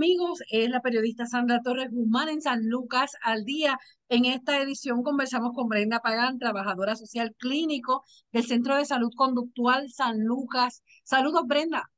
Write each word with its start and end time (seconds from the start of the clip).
Amigos, 0.00 0.40
es 0.50 0.70
la 0.70 0.80
periodista 0.80 1.26
Sandra 1.26 1.60
Torres 1.62 1.90
Guzmán 1.90 2.30
en 2.30 2.40
San 2.40 2.66
Lucas 2.66 3.10
al 3.20 3.44
día. 3.44 3.78
En 4.08 4.24
esta 4.24 4.58
edición 4.62 5.02
conversamos 5.02 5.52
con 5.54 5.68
Brenda 5.68 6.00
Pagán, 6.00 6.38
trabajadora 6.38 6.96
social 6.96 7.34
clínico 7.36 8.02
del 8.32 8.46
Centro 8.46 8.76
de 8.76 8.86
Salud 8.86 9.10
Conductual 9.14 9.90
San 9.90 10.24
Lucas. 10.24 10.82
Saludos 11.04 11.42
Brenda. 11.46 11.90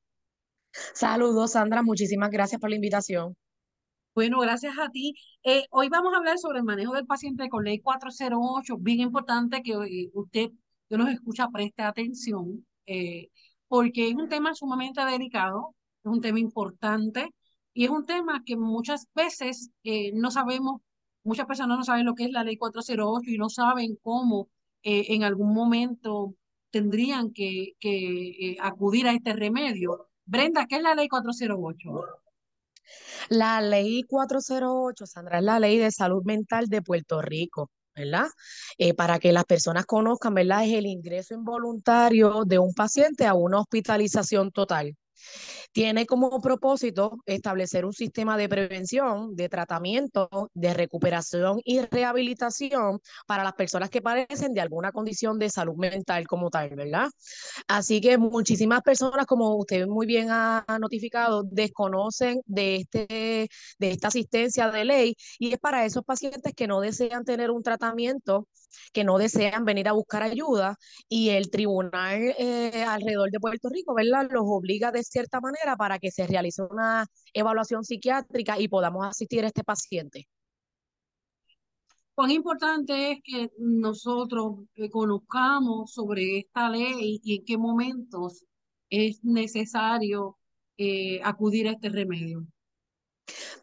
Saludos 0.73 1.53
Sandra, 1.53 1.85
muchísimas 1.85 2.31
gracias 2.31 2.61
por 2.61 2.71
la 2.71 2.75
invitación. 2.75 3.37
Bueno, 4.17 4.41
gracias 4.41 4.77
a 4.81 4.89
ti. 4.89 5.15
Eh, 5.45 5.67
hoy 5.71 5.89
vamos 5.89 6.13
a 6.13 6.17
hablar 6.17 6.39
sobre 6.39 6.59
el 6.59 6.65
manejo 6.65 6.95
del 6.95 7.07
paciente 7.07 7.49
con 7.49 7.63
ley 7.63 7.79
408. 7.79 8.79
Bien 8.79 8.99
importante 8.99 9.63
que 9.63 9.75
eh, 9.75 10.11
usted 10.13 10.49
que 10.89 10.97
nos 10.97 11.09
escucha 11.09 11.47
preste 11.53 11.85
atención 11.85 12.67
eh, 12.85 13.29
porque 13.69 14.09
es 14.09 14.15
un 14.17 14.29
tema 14.29 14.57
sumamente 14.57 15.05
delicado, 15.05 15.77
es 16.03 16.11
un 16.11 16.21
tema 16.21 16.41
importante 16.41 17.31
y 17.75 17.85
es 17.85 17.91
un 17.91 18.07
tema 18.07 18.43
que 18.45 18.57
muchas 18.57 19.07
veces 19.15 19.71
eh, 19.85 20.13
no 20.15 20.31
sabemos, 20.31 20.81
muchas 21.25 21.47
personas 21.47 21.79
no 21.79 21.85
saben 21.85 22.07
lo 22.07 22.15
que 22.15 22.25
es 22.25 22.31
la 22.31 22.45
ley 22.45 22.57
408 22.57 23.31
y 23.31 23.39
no 23.39 23.49
saben 23.49 23.97
cómo 24.03 24.49
eh, 24.83 25.07
en 25.09 25.25
algún 25.25 25.55
momento 25.55 26.35
tendrían 26.71 27.33
que, 27.33 27.75
que 27.79 28.51
eh, 28.51 28.57
acudir 28.61 29.07
a 29.07 29.13
este 29.13 29.33
remedio. 29.33 30.09
Brenda, 30.25 30.67
¿qué 30.67 30.77
es 30.77 30.83
la 30.83 30.95
ley 30.95 31.09
408? 31.09 31.79
La 33.31 33.61
ley 33.61 34.03
408, 34.03 35.07
Sandra, 35.07 35.39
es 35.39 35.45
la 35.45 35.61
ley 35.61 35.79
de 35.79 35.91
salud 35.91 36.23
mental 36.25 36.67
de 36.69 36.83
Puerto 36.83 37.23
Rico. 37.23 37.71
¿verdad? 37.95 38.29
para 38.97 39.19
que 39.19 39.33
las 39.35 39.45
personas 39.45 39.85
conozcan, 39.85 40.33
¿verdad? 40.33 40.65
Es 40.65 40.73
el 40.73 40.87
ingreso 40.87 41.35
involuntario 41.35 42.45
de 42.47 42.59
un 42.59 42.73
paciente 42.73 43.27
a 43.27 43.35
una 43.35 43.61
hospitalización 43.61 44.51
total. 44.51 44.97
Tiene 45.73 46.07
como 46.07 46.41
propósito 46.41 47.19
establecer 47.27 47.85
un 47.85 47.93
sistema 47.93 48.37
de 48.37 48.49
prevención, 48.49 49.35
de 49.35 49.49
tratamiento, 49.49 50.51
de 50.55 50.75
recuperación 50.75 51.61
y 51.65 51.81
rehabilitación 51.81 53.01
para 53.27 53.45
las 53.45 53.55
personas 53.55 53.91
que 53.91 54.03
padecen 54.03 54.55
de 54.55 54.61
alguna 54.61 54.93
condición 54.93 55.39
de 55.39 55.51
salud 55.51 55.77
mental 55.77 56.27
como 56.27 56.51
tal, 56.51 56.71
¿verdad? 56.77 57.09
Así 57.69 58.01
que 58.01 58.19
muchísimas 58.19 58.83
personas, 58.83 59.27
como 59.27 59.57
usted 59.57 59.87
muy 59.87 60.07
bien 60.07 60.29
ha 60.31 60.65
notificado, 60.81 61.43
desconocen 61.45 62.41
de, 62.47 62.77
este, 62.77 63.49
de 63.79 63.91
esta 63.91 64.09
asistencia 64.09 64.71
de 64.71 64.85
ley 64.85 65.17
y 65.39 65.53
es 65.53 65.59
para 65.59 65.85
esos 65.85 66.05
pacientes 66.05 66.55
que 66.55 66.67
no 66.67 66.81
desean 66.81 67.25
tener 67.25 67.51
un 67.51 67.63
tratamiento, 67.63 68.49
que 68.93 69.05
no 69.05 69.19
desean 69.19 69.65
venir 69.65 69.89
a 69.89 69.93
buscar 69.93 70.23
ayuda 70.23 70.77
y 71.09 71.31
el 71.31 71.51
tribunal 71.51 72.35
eh, 72.39 72.85
alrededor 72.87 73.31
de 73.31 73.41
Puerto 73.41 73.69
Rico, 73.69 73.95
¿verdad? 73.95 74.29
Los 74.31 74.45
obliga 74.47 74.91
de 74.93 75.03
cierta 75.13 75.41
manera 75.41 75.77
para 75.77 75.99
que 75.99 76.11
se 76.11 76.27
realice 76.27 76.63
una 76.63 77.07
evaluación 77.33 77.85
psiquiátrica 77.85 78.59
y 78.59 78.69
podamos 78.69 79.07
asistir 79.07 79.45
a 79.45 79.49
este 79.49 79.63
paciente. 79.63 80.27
Cuán 82.15 82.31
importante 82.31 83.13
es 83.13 83.19
que 83.25 83.51
nosotros 83.59 84.57
conozcamos 84.91 85.93
sobre 85.93 86.39
esta 86.41 86.69
ley 86.69 87.21
y 87.23 87.37
en 87.37 87.45
qué 87.45 87.57
momentos 87.57 88.45
es 88.91 89.25
necesario 89.25 90.37
eh, 90.77 91.21
acudir 91.23 91.69
a 91.69 91.73
este 91.73 91.89
remedio. 91.89 92.47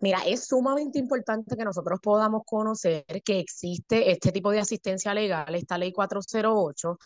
Mira, 0.01 0.19
es 0.25 0.47
sumamente 0.47 0.99
importante 0.99 1.55
que 1.57 1.65
nosotros 1.65 1.99
podamos 2.01 2.43
conocer 2.45 3.05
que 3.23 3.39
existe 3.39 4.11
este 4.11 4.31
tipo 4.31 4.51
de 4.51 4.59
asistencia 4.59 5.13
legal, 5.13 5.53
esta 5.55 5.77
ley 5.77 5.91
408, 5.91 6.97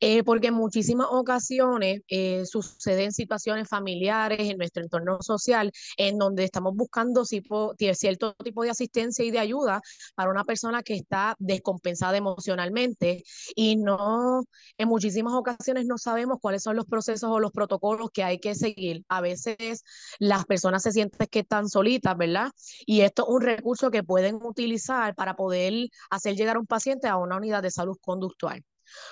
eh, 0.00 0.24
porque 0.24 0.48
en 0.48 0.54
muchísimas 0.54 1.06
ocasiones 1.10 2.02
eh, 2.08 2.44
suceden 2.46 3.12
situaciones 3.12 3.68
familiares 3.68 4.40
en 4.40 4.58
nuestro 4.58 4.82
entorno 4.82 5.18
social 5.22 5.70
en 5.96 6.18
donde 6.18 6.44
estamos 6.44 6.74
buscando 6.74 7.24
cierto 7.24 8.34
tipo 8.42 8.62
de 8.64 8.70
asistencia 8.70 9.24
y 9.24 9.30
de 9.30 9.38
ayuda 9.38 9.80
para 10.14 10.30
una 10.30 10.44
persona 10.44 10.82
que 10.82 10.94
está 10.94 11.36
descompensada 11.38 12.16
emocionalmente 12.16 13.22
y 13.54 13.76
no, 13.76 14.44
en 14.76 14.88
muchísimas 14.88 15.34
ocasiones 15.34 15.86
no 15.86 15.98
sabemos 15.98 16.38
cuáles 16.40 16.62
son 16.62 16.76
los 16.76 16.86
procesos 16.86 17.30
o 17.30 17.40
los 17.40 17.52
protocolos 17.52 18.10
que 18.12 18.24
hay 18.24 18.38
que 18.38 18.54
seguir. 18.54 19.04
A 19.08 19.20
veces 19.20 19.84
las 20.18 20.44
personas 20.46 20.82
se 20.82 20.92
sienten 20.92 21.28
que 21.28 21.40
están 21.40 21.68
solitas, 21.68 21.99
¿verdad? 22.16 22.50
Y 22.86 23.02
esto 23.02 23.22
es 23.24 23.28
un 23.34 23.42
recurso 23.42 23.90
que 23.90 24.02
pueden 24.02 24.36
utilizar 24.42 25.14
para 25.14 25.34
poder 25.36 25.88
hacer 26.10 26.34
llegar 26.36 26.56
a 26.56 26.60
un 26.60 26.66
paciente 26.66 27.08
a 27.08 27.16
una 27.16 27.36
unidad 27.36 27.62
de 27.62 27.70
salud 27.70 27.96
conductual. 28.00 28.62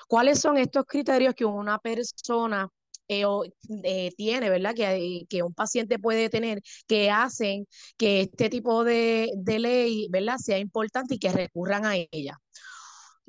¿Cuáles 0.09 0.41
son 0.41 0.57
estos 0.59 0.85
criterios 0.87 1.35
que 1.35 1.45
una 1.45 1.79
persona 1.79 2.69
eh, 3.09 3.25
eh, 3.85 4.11
tiene, 4.17 4.51
¿verdad? 4.51 4.75
Que, 4.75 5.25
que 5.29 5.43
un 5.43 5.55
paciente 5.55 5.99
puede 5.99 6.29
tener 6.29 6.61
que 6.87 7.11
hacen 7.11 7.67
que 7.97 8.23
este 8.23 8.51
tipo 8.51 8.85
de, 8.85 9.31
de 9.37 9.59
ley, 9.59 10.09
¿verdad? 10.11 10.37
Sea 10.39 10.59
importante 10.59 11.15
y 11.15 11.19
que 11.19 11.33
recurran 11.33 11.87
a 11.87 11.97
ella. 11.97 12.39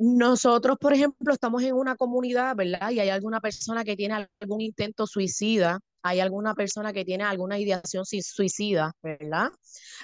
Nosotros, 0.02 0.78
por 0.80 0.94
ejemplo, 0.94 1.34
estamos 1.34 1.62
en 1.64 1.76
una 1.76 1.96
comunidad, 1.96 2.56
¿verdad? 2.56 2.90
Y 2.92 3.00
hay 3.00 3.10
alguna 3.10 3.42
persona 3.42 3.84
que 3.84 3.96
tiene 3.96 4.28
algún 4.40 4.62
intento 4.62 5.06
suicida 5.06 5.80
hay 6.02 6.20
alguna 6.20 6.54
persona 6.56 6.94
que 6.94 7.06
tiene 7.06 7.24
alguna 7.24 7.60
ideación 7.60 8.06
suicida, 8.06 8.94
¿verdad? 9.02 9.50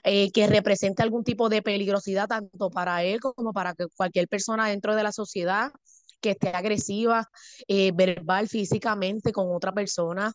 Eh, 0.03 0.31
que 0.31 0.47
representa 0.47 1.03
algún 1.03 1.23
tipo 1.23 1.49
de 1.49 1.61
peligrosidad 1.61 2.27
tanto 2.27 2.69
para 2.69 3.03
él 3.03 3.19
como 3.19 3.53
para 3.53 3.73
cualquier 3.95 4.27
persona 4.27 4.67
dentro 4.67 4.95
de 4.95 5.03
la 5.03 5.11
sociedad 5.11 5.71
que 6.19 6.31
esté 6.31 6.49
agresiva, 6.49 7.29
eh, 7.67 7.91
verbal, 7.93 8.47
físicamente 8.47 9.31
con 9.31 9.53
otra 9.55 9.71
persona, 9.71 10.33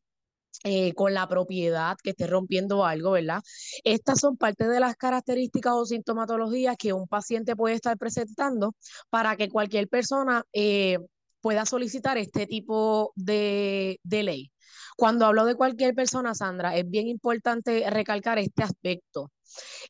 eh, 0.65 0.93
con 0.94 1.15
la 1.15 1.28
propiedad, 1.28 1.97
que 2.03 2.11
esté 2.11 2.27
rompiendo 2.27 2.84
algo, 2.84 3.12
¿verdad? 3.12 3.43
Estas 3.84 4.21
son 4.21 4.37
parte 4.37 4.69
de 4.69 4.81
las 4.81 4.97
características 4.97 5.72
o 5.75 5.87
sintomatologías 5.87 6.77
que 6.77 6.93
un 6.93 7.06
paciente 7.09 7.56
puede 7.56 7.77
estar 7.77 7.97
presentando 7.99 8.75
para 9.11 9.37
que 9.37 9.49
cualquier 9.49 9.88
persona 9.88 10.44
pueda 11.41 11.66
solicitar 11.66 12.19
este 12.19 12.47
tipo 12.47 13.12
de, 13.16 13.99
de 14.03 14.22
ley. 14.22 14.53
Cuando 14.97 15.27
hablo 15.27 15.44
de 15.47 15.55
cualquier 15.55 15.94
persona, 15.94 16.34
Sandra, 16.34 16.77
es 16.77 16.88
bien 16.88 17.09
importante 17.09 17.88
recalcar 17.91 18.38
este 18.38 18.62
aspecto. 18.62 19.31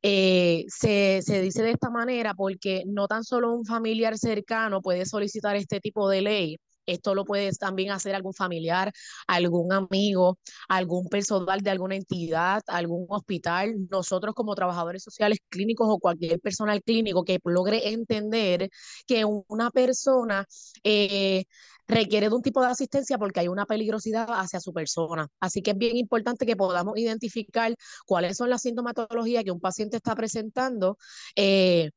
Eh, 0.03 0.65
se, 0.69 1.21
se, 1.23 1.43
dice 1.43 1.63
de 1.63 1.73
esta 1.73 1.91
manera 1.91 2.35
porque 2.35 2.85
no 2.87 3.09
tan 3.09 3.25
solo 3.25 3.53
un 3.53 3.67
familiar 3.67 4.17
cercano 4.17 4.81
puede 4.81 5.05
solicitar 5.07 5.57
este 5.57 5.81
tipo 5.81 6.09
de 6.09 6.23
ley, 6.23 6.59
esto 6.93 7.15
lo 7.15 7.25
puede 7.25 7.51
también 7.53 7.91
hacer 7.93 8.15
algún 8.15 8.35
familiar, 8.35 8.93
algún 9.27 9.73
amigo, 9.73 10.39
algún 10.69 11.09
personal 11.09 11.61
de 11.61 11.71
alguna 11.71 11.97
entidad, 11.97 12.63
algún 12.67 13.07
hospital. 13.09 13.75
Nosotros 13.91 14.35
como 14.35 14.55
trabajadores 14.55 15.03
sociales 15.03 15.39
clínicos 15.49 15.89
o 15.91 15.99
cualquier 15.99 16.41
personal 16.41 16.83
clínico 16.83 17.25
que 17.25 17.39
logre 17.45 17.89
entender 17.91 18.69
que 19.07 19.25
una 19.25 19.71
persona 19.71 20.47
eh, 20.85 21.45
requiere 21.91 22.29
de 22.29 22.35
un 22.35 22.43
tipo 22.43 22.61
de 22.63 22.69
asistencia 22.69 23.19
porque 23.19 23.41
hay 23.41 23.49
una 23.49 23.67
peligrosidad 23.67 24.27
hacia 24.31 24.61
su 24.61 24.73
persona. 24.73 25.29
Así 25.41 25.63
que 25.63 25.73
es 25.73 25.79
bien 25.79 25.97
importante 25.97 26.47
que 26.47 26.57
podamos 26.57 26.97
identificar 26.99 27.75
cuáles 28.07 28.37
son 28.37 28.51
las 28.51 28.63
sintomatologías 28.63 29.45
que 29.45 29.51
un 29.51 29.61
paciente 29.61 29.97
está 29.97 30.15
presentando. 30.15 30.97
Eh, 31.37 31.91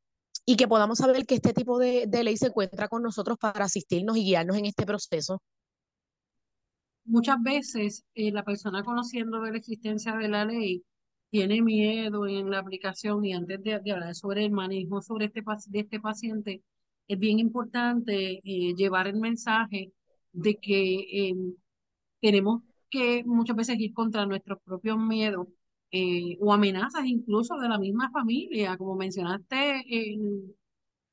y 0.45 0.55
que 0.57 0.67
podamos 0.67 0.97
saber 0.97 1.25
que 1.25 1.35
este 1.35 1.53
tipo 1.53 1.79
de, 1.79 2.07
ley 2.23 2.37
se 2.37 2.47
encuentra 2.47 2.87
con 2.87 3.01
nosotros 3.01 3.37
para 3.37 3.65
asistirnos 3.65 4.17
y 4.17 4.25
guiarnos 4.25 4.57
en 4.57 4.65
este 4.65 4.85
proceso. 4.85 5.41
Muchas 7.05 7.41
veces 7.41 8.03
eh, 8.15 8.31
la 8.31 8.43
persona 8.43 8.83
conociendo 8.83 9.41
de 9.41 9.51
la 9.51 9.57
existencia 9.57 10.15
de 10.15 10.27
la 10.29 10.45
ley 10.45 10.83
tiene 11.29 11.61
miedo 11.61 12.27
en 12.27 12.49
la 12.49 12.59
aplicación 12.59 13.25
y 13.25 13.33
antes 13.33 13.61
de, 13.63 13.73
hablar 13.73 14.15
sobre 14.15 14.45
el 14.45 14.51
manejo 14.51 15.01
sobre 15.01 15.25
este, 15.25 15.43
de 15.67 15.79
este 15.79 15.99
paciente, 15.99 16.61
es 17.07 17.19
bien 17.19 17.39
importante 17.39 18.41
eh, 18.43 18.73
llevar 18.75 19.07
el 19.07 19.15
mensaje 19.15 19.91
de 20.31 20.55
que 20.55 21.29
em, 21.29 21.55
tenemos 22.21 22.61
que 22.89 23.23
muchas 23.25 23.55
veces 23.55 23.79
ir 23.79 23.93
contra 23.93 24.25
nuestros 24.25 24.59
propios 24.63 24.97
miedos 24.97 25.47
eh, 25.93 26.37
o 26.41 26.51
amenazas 26.51 27.05
incluso 27.05 27.57
de 27.57 27.69
la 27.69 27.77
misma 27.79 28.09
familia, 28.11 28.77
como 28.77 28.95
mencionaste, 28.95 29.85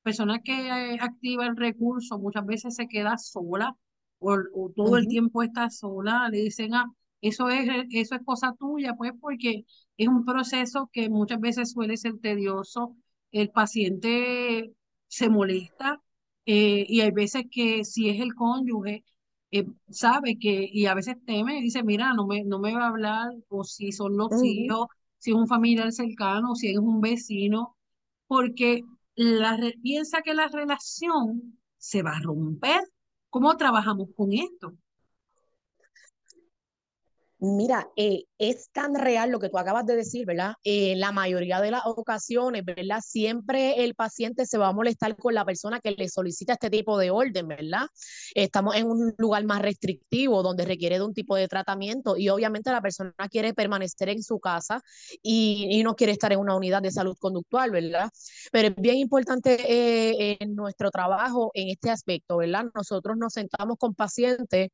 persona 0.03 0.41
que 0.43 0.53
eh, 0.69 0.99
activa 1.01 1.47
el 1.47 1.57
recurso 1.57 2.19
muchas 2.19 2.47
veces 2.47 2.75
se 2.77 2.89
queda 2.89 3.19
sola 3.19 3.77
o, 4.19 4.71
todo 4.75 4.97
el 4.97 5.07
tiempo 5.09 5.43
está 5.43 5.71
sola, 5.71 6.29
le 6.31 6.43
dicen, 6.43 6.75
ah, 6.75 6.87
eso 7.21 7.49
es, 7.51 7.69
eso 7.91 8.15
es 8.15 8.23
cosa 8.25 8.55
tuya, 8.59 8.95
pues 8.95 9.13
porque 9.21 9.65
es 9.97 10.09
un 10.09 10.25
proceso 10.25 10.91
que 10.93 11.09
muchas 11.11 11.41
veces 11.41 11.73
suele 11.73 11.97
ser 11.97 12.19
tedioso, 12.19 12.97
el 13.33 13.51
paciente 13.51 14.73
se 15.09 15.29
molesta 15.29 16.03
eh, 16.47 16.87
y 16.89 17.01
hay 17.01 17.11
veces 17.13 17.45
que 17.51 17.85
si 17.85 18.09
es 18.11 18.21
el 18.21 18.35
cónyuge, 18.35 19.05
eh, 19.51 19.67
sabe 19.91 20.39
que, 20.39 20.69
y 20.73 20.87
a 20.87 20.95
veces 20.95 21.17
teme, 21.27 21.61
dice, 21.61 21.83
mira, 21.83 22.13
no 22.15 22.27
me, 22.27 22.45
no 22.45 22.59
me 22.59 22.75
va 22.75 22.85
a 22.85 22.89
hablar, 22.89 23.31
o 23.49 23.65
si 23.65 23.93
son 23.93 24.17
los 24.17 24.31
hijos, 24.45 24.87
si 25.19 25.31
es 25.33 25.37
un 25.37 25.49
familiar 25.49 25.93
cercano, 25.93 26.55
si 26.55 26.71
es 26.71 26.79
un 26.79 27.01
vecino, 27.01 27.77
porque 28.27 28.83
la, 29.15 29.59
piensa 29.83 30.23
que 30.23 30.35
la 30.35 30.49
relación 30.49 31.59
se 31.79 32.03
va 32.03 32.17
a 32.17 32.21
romper. 32.21 32.83
¿Cómo 33.29 33.57
trabajamos 33.57 34.09
con 34.17 34.33
esto? 34.33 34.75
Mira, 37.43 37.89
eh, 37.97 38.25
es 38.37 38.71
tan 38.71 38.95
real 38.95 39.31
lo 39.31 39.41
que 39.41 39.49
tú 39.49 39.57
acabas 39.57 39.87
de 39.87 39.97
decir, 39.97 40.27
¿verdad? 40.27 40.55
Eh, 40.63 40.95
la 40.97 41.11
mayoría 41.11 41.59
de 41.63 41.71
las 41.71 41.81
ocasiones, 41.87 42.63
¿verdad? 42.67 43.01
Siempre 43.03 43.83
el 43.83 43.95
paciente 43.95 44.45
se 44.45 44.59
va 44.59 44.69
a 44.69 44.73
molestar 44.75 45.17
con 45.17 45.33
la 45.33 45.47
persona 45.47 45.81
que 45.81 45.93
le 45.93 46.11
solicita 46.11 46.53
este 46.53 46.69
tipo 46.69 46.99
de 46.99 47.11
orden, 47.11 47.49
¿verdad? 47.49 47.87
Estamos 48.35 48.77
en 48.77 48.89
un 48.89 49.15
lugar 49.17 49.45
más 49.45 49.63
restrictivo 49.63 50.43
donde 50.43 50.67
requiere 50.67 50.97
de 50.97 51.05
un 51.05 51.15
tipo 51.15 51.35
de 51.35 51.49
tratamiento 51.49 52.15
y 52.19 52.29
obviamente 52.29 52.71
la 52.71 52.83
persona 52.83 53.15
quiere 53.31 53.55
permanecer 53.55 54.11
en 54.11 54.23
su 54.23 54.39
casa 54.39 54.83
y, 55.23 55.81
no 55.83 55.97
quiere 55.97 56.13
estar 56.13 56.31
en 56.33 56.41
una 56.41 56.57
unidad 56.57 56.83
de 56.83 56.91
salud 56.91 57.17
conductual, 57.19 57.71
¿verdad? 57.71 58.11
Pero 58.53 58.69
es 58.69 58.75
bien 58.77 58.97
importante 58.97 59.57
eh, 59.67 60.37
en 60.41 60.55
nuestro 60.55 60.91
trabajo 60.91 61.51
en 61.55 61.71
este 61.71 61.89
aspecto, 61.91 62.37
¿verdad? 62.37 62.67
Nosotros 62.75 63.17
nos 63.17 63.33
sentamos 63.33 63.79
con 63.79 63.95
pacientes 63.95 64.69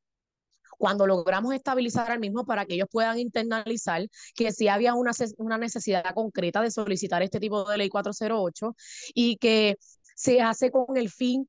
cuando 0.77 1.07
logramos 1.07 1.53
estabilizar 1.53 2.11
al 2.11 2.19
mismo 2.19 2.45
para 2.45 2.65
que 2.65 2.75
ellos 2.75 2.87
puedan 2.91 3.19
internalizar 3.19 4.07
que 4.35 4.51
si 4.51 4.67
había 4.67 4.93
una, 4.93 5.11
una 5.37 5.57
necesidad 5.57 6.13
concreta 6.13 6.61
de 6.61 6.71
solicitar 6.71 7.21
este 7.23 7.39
tipo 7.39 7.69
de 7.69 7.77
ley 7.77 7.89
408 7.89 8.75
y 9.13 9.37
que 9.37 9.77
se 10.15 10.41
hace 10.41 10.71
con 10.71 10.97
el 10.97 11.09
fin 11.09 11.47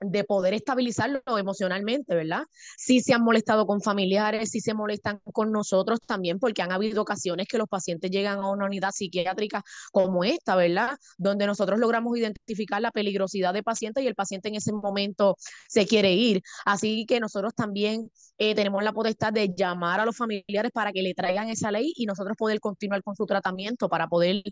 de 0.00 0.24
poder 0.24 0.54
estabilizarlo 0.54 1.20
emocionalmente, 1.38 2.14
¿verdad? 2.14 2.42
Si 2.76 3.00
se 3.00 3.14
han 3.14 3.22
molestado 3.22 3.66
con 3.66 3.80
familiares, 3.80 4.50
si 4.50 4.60
se 4.60 4.74
molestan 4.74 5.20
con 5.32 5.52
nosotros 5.52 6.00
también, 6.06 6.38
porque 6.38 6.62
han 6.62 6.72
habido 6.72 7.02
ocasiones 7.02 7.48
que 7.48 7.58
los 7.58 7.68
pacientes 7.68 8.10
llegan 8.10 8.38
a 8.38 8.50
una 8.50 8.66
unidad 8.66 8.90
psiquiátrica 8.92 9.64
como 9.92 10.24
esta, 10.24 10.56
¿verdad? 10.56 10.96
Donde 11.16 11.46
nosotros 11.46 11.78
logramos 11.78 12.16
identificar 12.16 12.80
la 12.80 12.90
peligrosidad 12.90 13.52
del 13.52 13.64
paciente 13.64 14.02
y 14.02 14.06
el 14.06 14.14
paciente 14.14 14.48
en 14.48 14.56
ese 14.56 14.72
momento 14.72 15.36
se 15.68 15.86
quiere 15.86 16.12
ir. 16.12 16.42
Así 16.64 17.06
que 17.06 17.20
nosotros 17.20 17.54
también 17.54 18.10
eh, 18.38 18.54
tenemos 18.54 18.82
la 18.84 18.92
potestad 18.92 19.32
de 19.32 19.52
llamar 19.54 20.00
a 20.00 20.04
los 20.04 20.16
familiares 20.16 20.70
para 20.72 20.92
que 20.92 21.02
le 21.02 21.14
traigan 21.14 21.48
esa 21.48 21.70
ley 21.70 21.92
y 21.96 22.06
nosotros 22.06 22.36
poder 22.36 22.60
continuar 22.60 23.02
con 23.02 23.16
su 23.16 23.26
tratamiento 23.26 23.88
para 23.88 24.06
poder, 24.08 24.42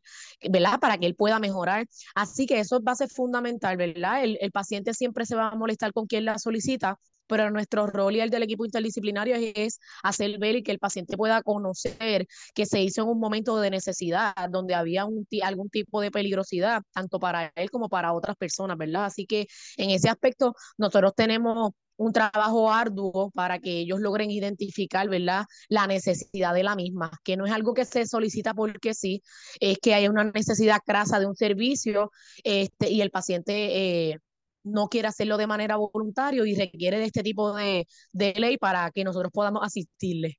¿verdad? 0.50 0.80
Para 0.80 0.98
que 0.98 1.06
él 1.06 1.14
pueda 1.14 1.38
mejorar. 1.38 1.86
Así 2.14 2.46
que 2.46 2.58
eso 2.58 2.80
a 2.84 2.94
ser 2.94 3.08
fundamental, 3.08 3.76
¿verdad? 3.76 4.24
El 4.24 4.52
paciente 4.52 4.94
siempre 4.94 5.26
se 5.26 5.35
va 5.36 5.48
a 5.48 5.54
molestar 5.56 5.92
con 5.92 6.06
quien 6.06 6.24
la 6.24 6.38
solicita, 6.38 6.98
pero 7.26 7.50
nuestro 7.50 7.86
rol 7.86 8.16
y 8.16 8.20
el 8.20 8.30
del 8.30 8.42
equipo 8.44 8.64
interdisciplinario 8.64 9.36
es 9.36 9.80
hacer 10.02 10.38
ver 10.38 10.56
y 10.56 10.62
que 10.62 10.72
el 10.72 10.78
paciente 10.78 11.16
pueda 11.16 11.42
conocer 11.42 12.26
que 12.54 12.66
se 12.66 12.80
hizo 12.82 13.02
en 13.02 13.08
un 13.08 13.20
momento 13.20 13.58
de 13.60 13.70
necesidad, 13.70 14.34
donde 14.50 14.74
había 14.74 15.04
un, 15.04 15.26
algún 15.42 15.70
tipo 15.70 16.00
de 16.00 16.10
peligrosidad, 16.10 16.82
tanto 16.92 17.18
para 17.18 17.52
él 17.56 17.70
como 17.70 17.88
para 17.88 18.12
otras 18.12 18.36
personas, 18.36 18.76
¿verdad? 18.78 19.06
Así 19.06 19.26
que 19.26 19.46
en 19.76 19.90
ese 19.90 20.08
aspecto 20.08 20.54
nosotros 20.78 21.12
tenemos 21.16 21.72
un 21.98 22.12
trabajo 22.12 22.70
arduo 22.70 23.30
para 23.34 23.58
que 23.58 23.78
ellos 23.80 24.00
logren 24.00 24.30
identificar, 24.30 25.08
¿verdad?, 25.08 25.44
la 25.68 25.86
necesidad 25.86 26.54
de 26.54 26.62
la 26.62 26.76
misma, 26.76 27.10
que 27.24 27.36
no 27.36 27.46
es 27.46 27.52
algo 27.52 27.74
que 27.74 27.84
se 27.84 28.06
solicita 28.06 28.54
porque 28.54 28.94
sí, 28.94 29.22
es 29.60 29.78
que 29.78 29.94
hay 29.94 30.08
una 30.08 30.24
necesidad 30.24 30.80
crasa 30.84 31.18
de 31.18 31.26
un 31.26 31.36
servicio 31.36 32.10
este, 32.44 32.90
y 32.90 33.00
el 33.00 33.10
paciente 33.10 34.10
eh, 34.10 34.18
no 34.66 34.88
quiere 34.88 35.08
hacerlo 35.08 35.36
de 35.36 35.46
manera 35.46 35.76
voluntaria 35.76 36.44
y 36.44 36.54
requiere 36.54 36.98
de 36.98 37.06
este 37.06 37.22
tipo 37.22 37.54
de, 37.54 37.86
ley 38.12 38.58
para 38.58 38.90
que 38.90 39.04
nosotros 39.04 39.30
podamos 39.32 39.62
asistirle. 39.64 40.38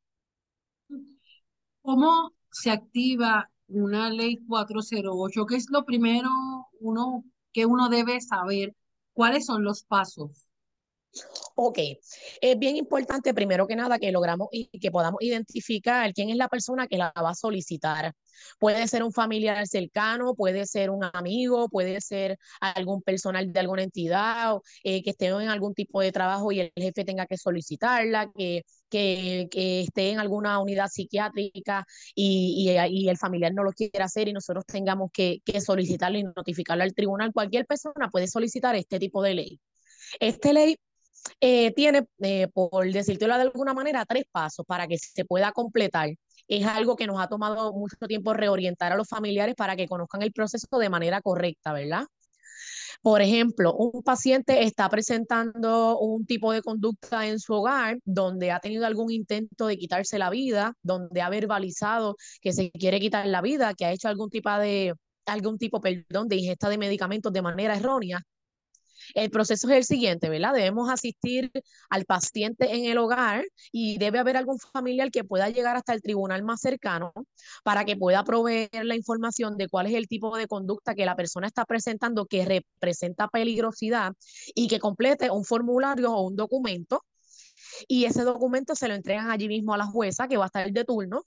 ¿Cómo 1.82 2.34
se 2.52 2.70
activa 2.70 3.50
una 3.68 4.10
ley 4.10 4.40
408? 4.48 5.46
¿Qué 5.46 5.56
es 5.56 5.68
lo 5.70 5.86
primero 5.86 6.30
uno, 6.82 7.24
que 7.54 7.66
uno 7.66 7.90
debe 7.90 8.20
saber? 8.20 8.76
¿Cuáles 9.14 9.46
son 9.46 9.64
los 9.64 9.84
pasos? 9.84 10.47
Ok, 11.56 11.80
es 12.42 12.60
bien 12.60 12.76
importante 12.78 13.34
primero 13.34 13.68
que 13.68 13.76
nada 13.76 13.98
que 13.98 14.12
logramos 14.12 14.48
y 14.52 14.68
que 14.80 14.92
podamos 14.92 15.22
identificar 15.22 16.14
quién 16.14 16.30
es 16.30 16.36
la 16.38 16.50
persona 16.50 16.88
que 16.88 16.98
la 16.98 17.12
va 17.16 17.32
a 17.32 17.36
solicitar. 17.36 18.14
Puede 18.60 18.88
ser 18.88 19.04
un 19.04 19.12
familiar 19.12 19.66
cercano, 19.68 20.36
puede 20.36 20.66
ser 20.68 20.92
un 20.92 21.04
amigo, 21.14 21.70
puede 21.70 22.00
ser 22.02 22.38
algún 22.60 23.02
personal 23.02 23.52
de 23.52 23.60
alguna 23.60 23.84
entidad 23.84 24.58
eh, 24.84 25.02
que 25.02 25.12
esté 25.12 25.28
en 25.28 25.50
algún 25.50 25.74
tipo 25.74 26.02
de 26.02 26.12
trabajo 26.12 26.52
y 26.52 26.60
el 26.60 26.72
jefe 26.76 27.04
tenga 27.04 27.26
que 27.26 27.38
solicitarla, 27.38 28.32
que, 28.36 28.64
que, 28.90 29.82
esté 29.82 30.12
en 30.12 30.20
alguna 30.20 30.60
unidad 30.60 30.88
psiquiátrica 30.90 31.86
y, 32.16 32.70
y, 32.90 33.10
el 33.10 33.18
familiar 33.18 33.54
no 33.54 33.64
lo 33.64 33.72
quiera 33.72 34.06
hacer 34.06 34.28
y 34.28 34.34
nosotros 34.34 34.66
tengamos 34.66 35.10
que, 35.12 35.40
que 35.44 35.60
solicitarlo 35.62 36.20
y 36.20 36.24
notificarlo 36.24 36.84
al 36.84 36.94
tribunal. 36.94 37.34
Cualquier 37.34 37.66
persona 37.66 38.10
puede 38.12 38.28
solicitar 38.28 38.76
este 38.76 39.00
tipo 39.00 39.22
de 39.24 39.34
ley. 39.34 39.60
Esta 40.20 40.54
ley 40.54 40.78
eh, 41.42 41.74
tiene, 41.74 42.06
eh, 42.20 42.48
por 42.54 42.92
decirlo 42.92 43.36
de 43.36 43.42
alguna 43.42 43.74
manera, 43.74 44.06
tres 44.06 44.26
pasos 44.32 44.66
para 44.66 44.88
que 44.88 44.98
se 44.98 45.26
pueda 45.26 45.52
completar. 45.52 46.10
Es 46.48 46.66
algo 46.66 46.96
que 46.96 47.08
nos 47.08 47.20
ha 47.22 47.28
tomado 47.28 47.74
mucho 47.74 47.98
tiempo 48.08 48.34
reorientar 48.34 48.92
a 48.94 48.96
los 48.96 49.08
familiares 49.08 49.56
para 49.56 49.76
que 49.76 49.88
conozcan 49.88 50.22
el 50.22 50.32
proceso 50.32 50.68
de 50.80 50.90
manera 50.90 51.22
correcta, 51.22 51.74
¿verdad? 51.74 52.06
Por 53.02 53.22
ejemplo, 53.22 53.74
un 53.76 54.04
paciente 54.04 54.64
está 54.64 54.90
presentando 54.90 55.98
un 56.00 56.26
tipo 56.26 56.52
de 56.52 56.62
conducta 56.62 57.28
en 57.28 57.40
su 57.40 57.54
hogar 57.54 58.00
donde 58.06 58.52
ha 58.52 58.60
tenido 58.60 58.86
algún 58.86 59.12
intento 59.12 59.68
de 59.68 59.78
quitarse 59.78 60.18
la 60.20 60.30
vida, 60.30 60.74
donde 60.82 61.22
ha 61.22 61.30
verbalizado 61.30 62.16
que 62.42 62.54
se 62.54 62.72
quiere 62.72 63.00
quitar 63.00 63.26
la 63.28 63.42
vida, 63.42 63.74
que 63.74 63.86
ha 63.86 63.92
hecho 63.92 64.08
algún 64.08 64.30
tipo 64.30 64.50
de 64.58 64.94
algún 65.26 65.58
tipo, 65.58 65.82
perdón, 65.82 66.28
de 66.30 66.38
ingesta 66.38 66.70
de 66.70 66.78
medicamentos 66.78 67.34
de 67.34 67.42
manera 67.42 67.76
errónea, 67.76 68.22
el 69.14 69.30
proceso 69.30 69.70
es 69.70 69.76
el 69.76 69.84
siguiente, 69.86 70.30
¿verdad? 70.30 70.54
Debemos 70.54 70.90
asistir 70.90 71.52
al 71.90 72.06
paciente 72.06 72.76
en 72.76 72.86
el 72.86 72.98
hogar 72.98 73.46
y 73.72 73.98
debe 73.98 74.20
haber 74.20 74.38
algún 74.38 74.60
familiar 74.60 75.12
que 75.12 75.24
pueda 75.24 75.50
llegar 75.50 75.76
hasta 75.78 75.94
el 75.94 76.02
tribunal 76.02 76.44
más 76.44 76.62
cercano 76.62 77.14
para 77.64 77.86
que 77.86 77.96
pueda 77.96 78.24
proveer 78.24 78.86
la 78.86 78.96
información 78.96 79.58
de 79.58 79.68
cuál 79.68 79.88
es 79.88 79.94
el 79.94 80.08
tipo 80.08 80.36
de 80.38 80.48
conducta 80.48 80.96
que 80.96 81.06
la 81.06 81.16
persona 81.16 81.48
está 81.48 81.66
presentando 81.66 82.26
que 82.26 82.46
representa 82.46 83.28
peligrosidad 83.28 84.14
y 84.56 84.68
que 84.68 84.80
complete 84.80 85.30
un 85.30 85.46
formulario 85.46 86.14
o 86.14 86.22
un 86.22 86.36
documento 86.36 87.04
y 87.88 88.06
ese 88.06 88.24
documento 88.24 88.76
se 88.76 88.88
lo 88.88 88.96
entregan 88.96 89.30
allí 89.30 89.48
mismo 89.48 89.74
a 89.74 89.78
la 89.78 89.86
jueza 89.86 90.28
que 90.28 90.38
va 90.38 90.46
a 90.46 90.48
estar 90.48 90.72
de 90.72 90.86
turno 90.86 91.26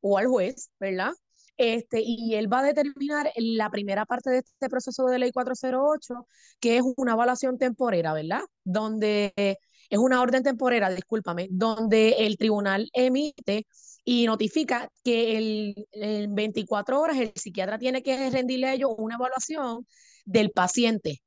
o 0.00 0.18
al 0.18 0.26
juez, 0.26 0.70
¿verdad? 0.78 1.12
Este, 1.56 2.00
y 2.02 2.34
él 2.34 2.52
va 2.52 2.60
a 2.60 2.64
determinar 2.64 3.30
la 3.36 3.70
primera 3.70 4.06
parte 4.06 4.30
de 4.30 4.38
este 4.38 4.68
proceso 4.68 5.06
de 5.06 5.18
ley 5.18 5.32
408, 5.32 6.26
que 6.58 6.78
es 6.78 6.82
una 6.96 7.12
evaluación 7.12 7.58
temporera, 7.58 8.12
¿verdad? 8.14 8.40
Donde 8.64 9.32
es 9.36 9.98
una 9.98 10.20
orden 10.22 10.42
temporera, 10.42 10.88
discúlpame, 10.90 11.48
donde 11.50 12.10
el 12.20 12.36
tribunal 12.38 12.88
emite 12.92 13.66
y 14.04 14.26
notifica 14.26 14.88
que 15.04 15.36
el, 15.36 15.86
en 15.92 16.34
24 16.34 17.00
horas 17.00 17.18
el 17.18 17.32
psiquiatra 17.34 17.78
tiene 17.78 18.02
que 18.02 18.30
rendirle 18.30 18.68
a 18.68 18.74
ellos 18.74 18.90
una 18.96 19.16
evaluación 19.16 19.86
del 20.24 20.50
paciente, 20.50 21.20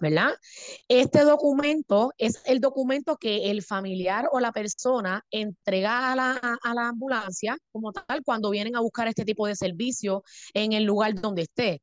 ¿verdad? 0.00 0.34
Este 0.88 1.22
documento 1.22 2.12
es 2.18 2.42
el 2.46 2.60
documento 2.60 3.16
que 3.16 3.50
el 3.50 3.62
familiar 3.62 4.28
o 4.32 4.40
la 4.40 4.52
persona 4.52 5.24
entrega 5.30 6.12
a 6.12 6.16
la, 6.16 6.58
a 6.62 6.74
la 6.74 6.88
ambulancia 6.88 7.56
como 7.72 7.92
tal 7.92 8.22
cuando 8.24 8.50
vienen 8.50 8.76
a 8.76 8.80
buscar 8.80 9.08
este 9.08 9.24
tipo 9.24 9.46
de 9.46 9.56
servicio 9.56 10.22
en 10.54 10.72
el 10.72 10.84
lugar 10.84 11.14
donde 11.14 11.42
esté. 11.42 11.82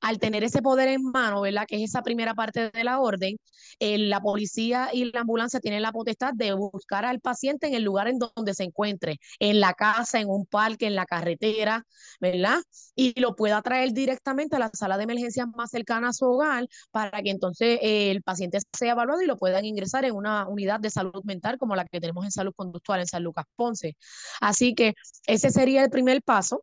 Al 0.00 0.18
tener 0.18 0.44
ese 0.44 0.62
poder 0.62 0.88
en 0.88 1.02
mano, 1.02 1.40
¿verdad? 1.42 1.66
Que 1.66 1.76
es 1.76 1.90
esa 1.90 2.02
primera 2.02 2.34
parte 2.34 2.70
de 2.70 2.84
la 2.84 3.00
orden, 3.00 3.36
eh, 3.78 3.98
la 3.98 4.20
policía 4.20 4.90
y 4.92 5.04
la 5.12 5.20
ambulancia 5.20 5.60
tienen 5.60 5.82
la 5.82 5.92
potestad 5.92 6.32
de 6.34 6.52
buscar 6.52 7.04
al 7.04 7.20
paciente 7.20 7.66
en 7.66 7.74
el 7.74 7.82
lugar 7.82 8.08
en 8.08 8.18
donde 8.18 8.54
se 8.54 8.64
encuentre, 8.64 9.18
en 9.38 9.60
la 9.60 9.74
casa, 9.74 10.20
en 10.20 10.28
un 10.28 10.46
parque, 10.46 10.86
en 10.86 10.94
la 10.94 11.06
carretera, 11.06 11.84
¿verdad? 12.20 12.58
Y 12.94 13.18
lo 13.20 13.34
pueda 13.36 13.62
traer 13.62 13.92
directamente 13.92 14.56
a 14.56 14.58
la 14.58 14.70
sala 14.72 14.96
de 14.96 15.04
emergencias 15.04 15.46
más 15.54 15.70
cercana 15.70 16.08
a 16.08 16.12
su 16.12 16.26
hogar 16.26 16.66
para 16.90 17.22
que 17.22 17.30
entonces 17.30 17.78
eh, 17.82 18.10
el 18.10 18.22
paciente 18.22 18.58
sea 18.76 18.92
evaluado 18.92 19.22
y 19.22 19.26
lo 19.26 19.36
puedan 19.36 19.64
ingresar 19.64 20.04
en 20.04 20.14
una 20.14 20.46
unidad 20.48 20.80
de 20.80 20.90
salud 20.90 21.22
mental 21.24 21.58
como 21.58 21.76
la 21.76 21.84
que 21.84 22.00
tenemos 22.00 22.24
en 22.24 22.30
salud 22.30 22.52
conductual 22.54 23.00
en 23.00 23.06
San 23.06 23.22
Lucas 23.22 23.46
Ponce. 23.56 23.96
Así 24.40 24.74
que 24.74 24.94
ese 25.26 25.50
sería 25.50 25.84
el 25.84 25.90
primer 25.90 26.22
paso. 26.22 26.62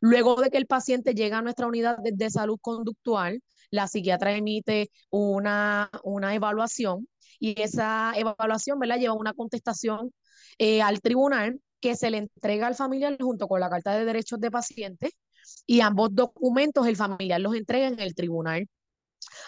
Luego 0.00 0.36
de 0.40 0.50
que 0.50 0.58
el 0.58 0.66
paciente 0.66 1.14
llega 1.14 1.38
a 1.38 1.42
nuestra 1.42 1.66
unidad 1.66 1.98
de, 2.02 2.30
salud 2.30 2.58
conductual, 2.60 3.42
la 3.70 3.86
psiquiatra 3.86 4.34
emite 4.34 4.90
una, 5.10 5.90
una 6.02 6.34
evaluación 6.34 7.06
y 7.38 7.60
esa 7.60 8.12
evaluación 8.16 8.78
¿verdad? 8.78 8.98
lleva 8.98 9.14
una 9.14 9.34
contestación 9.34 10.12
eh, 10.58 10.82
al 10.82 11.00
tribunal 11.00 11.60
que 11.80 11.96
se 11.96 12.10
le 12.10 12.18
entrega 12.18 12.66
al 12.66 12.74
familiar 12.74 13.16
junto 13.20 13.48
con 13.48 13.60
la 13.60 13.70
carta 13.70 13.96
de 13.96 14.04
derechos 14.04 14.40
de 14.40 14.50
paciente 14.50 15.10
y 15.66 15.80
ambos 15.80 16.14
documentos 16.14 16.86
el 16.86 16.96
familiar 16.96 17.40
los 17.40 17.54
entrega 17.54 17.88
en 17.88 18.00
el 18.00 18.14
tribunal. 18.14 18.68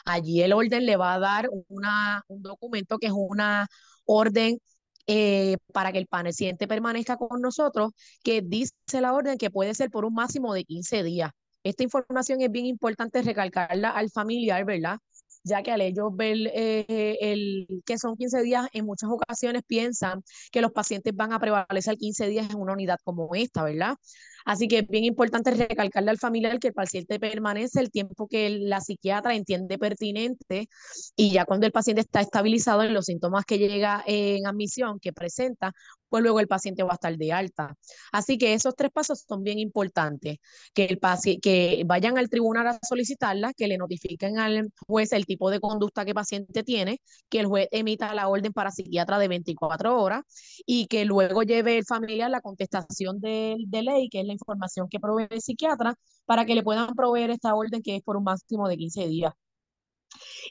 Allí 0.05 0.43
el 0.43 0.53
orden 0.53 0.87
le 0.87 0.97
va 0.97 1.15
a 1.15 1.19
dar 1.19 1.49
una, 1.69 2.23
un 2.29 2.43
documento 2.43 2.99
que 2.99 3.07
es 3.09 3.13
una 3.15 3.69
orden 4.05 4.59
eh, 5.07 5.57
para 5.73 5.93
que 5.93 5.99
el 5.99 6.07
paciente 6.07 6.69
permanezca 6.69 7.17
con 7.17 7.41
nosotros, 7.41 7.93
que 8.23 8.43
dice 8.43 8.73
la 9.01 9.13
orden 9.13 9.39
que 9.39 9.51
puede 9.51 9.75
ser 9.75 9.91
por 9.91 10.05
un 10.05 10.15
máximo 10.15 10.55
de 10.55 10.65
15 10.65 11.03
días. 11.03 11.31
Esta 11.65 11.85
información 11.85 12.41
es 12.41 12.51
bien 12.51 12.67
importante 12.67 13.23
recalcarla 13.23 13.91
al 13.91 14.11
familiar, 14.11 14.65
¿verdad? 14.65 14.99
Ya 15.45 15.63
que 15.63 15.73
al 15.73 15.81
ellos 15.81 16.11
ver 16.15 16.37
eh, 16.55 17.19
el, 17.21 17.83
que 17.85 17.99
son 17.99 18.17
15 18.17 18.43
días, 18.43 18.69
en 18.73 18.87
muchas 18.87 19.11
ocasiones 19.11 19.63
piensan 19.67 20.23
que 20.51 20.61
los 20.61 20.73
pacientes 20.73 21.15
van 21.15 21.33
a 21.33 21.39
prevalecer 21.41 21.97
15 21.97 22.29
días 22.29 22.51
en 22.51 22.57
una 22.57 22.73
unidad 22.73 22.99
como 23.05 23.35
esta, 23.35 23.63
¿verdad? 23.65 23.97
Así 24.45 24.69
que 24.69 24.79
es 24.81 24.89
bien 24.89 25.05
importante 25.05 25.51
recalcarle 25.53 26.11
al 26.11 26.19
familiar 26.19 26.59
que 26.59 26.69
el 26.69 26.75
paciente 26.75 27.21
permanece 27.21 27.81
el 27.81 27.91
tiempo 27.91 28.27
que 28.29 28.51
la 28.51 28.81
psiquiatra 28.81 29.35
entiende 29.35 29.79
pertinente 29.79 30.69
y 31.17 31.31
ya 31.33 31.45
cuando 31.45 31.67
el 31.67 31.73
paciente 31.73 32.01
está 32.03 32.21
estabilizado 32.21 32.83
en 32.83 32.95
los 32.95 33.07
síntomas 33.07 33.45
que 33.45 33.59
llega 33.59 34.03
en 34.07 34.47
admisión, 34.47 34.99
que 35.01 35.13
presenta, 35.13 35.73
pues 36.13 36.23
luego 36.23 36.41
el 36.41 36.47
paciente 36.47 36.83
va 36.83 36.91
a 36.91 36.95
estar 36.97 37.17
de 37.17 37.33
alta. 37.33 37.75
Así 38.13 38.37
que 38.37 38.53
esos 38.53 38.77
tres 38.77 38.91
pasos 38.93 39.25
son 39.27 39.43
bien 39.43 39.59
importantes, 39.59 40.37
que, 40.75 40.85
el 40.85 41.01
que 41.41 41.85
vayan 41.87 42.19
al 42.19 42.29
tribunal 42.29 42.67
a 42.67 42.79
solicitarla, 42.83 43.55
que 43.55 43.67
le 43.67 43.79
notifiquen 43.79 44.39
al 44.39 44.71
juez 44.87 45.13
el 45.13 45.25
tipo 45.25 45.51
de 45.51 45.59
conducta 45.59 46.05
que 46.05 46.11
el 46.11 46.15
paciente 46.15 46.63
tiene, 46.65 47.01
que 47.31 47.41
el 47.41 47.47
juez 47.47 47.67
emita 47.71 48.13
la 48.15 48.29
orden 48.29 48.53
para 48.53 48.71
psiquiatra 48.71 49.19
de 49.19 49.29
24 49.29 49.99
horas 49.99 50.23
y 50.67 50.87
que 50.87 51.07
luego 51.07 51.45
lleve 51.45 51.79
el 51.79 51.87
familiar 51.87 52.31
la 52.31 52.43
contestación 52.43 53.19
de, 53.19 53.57
de 53.67 53.83
ley, 53.83 54.11
que 54.11 54.21
es 54.21 54.27
la 54.27 54.35
información 54.35 54.89
que 54.91 55.01
provee 55.01 55.29
el 55.31 55.41
psiquiatra, 55.41 55.95
para 56.27 56.45
que 56.45 56.55
le 56.55 56.63
puedan 56.63 56.95
proveer 56.95 57.31
esta 57.31 57.55
orden 57.55 57.81
que 57.83 57.97
es 57.97 58.03
por 58.03 58.19
un 58.19 58.25
máximo 58.25 58.69
de 58.69 58.77
15 58.77 59.07
días. 59.09 59.33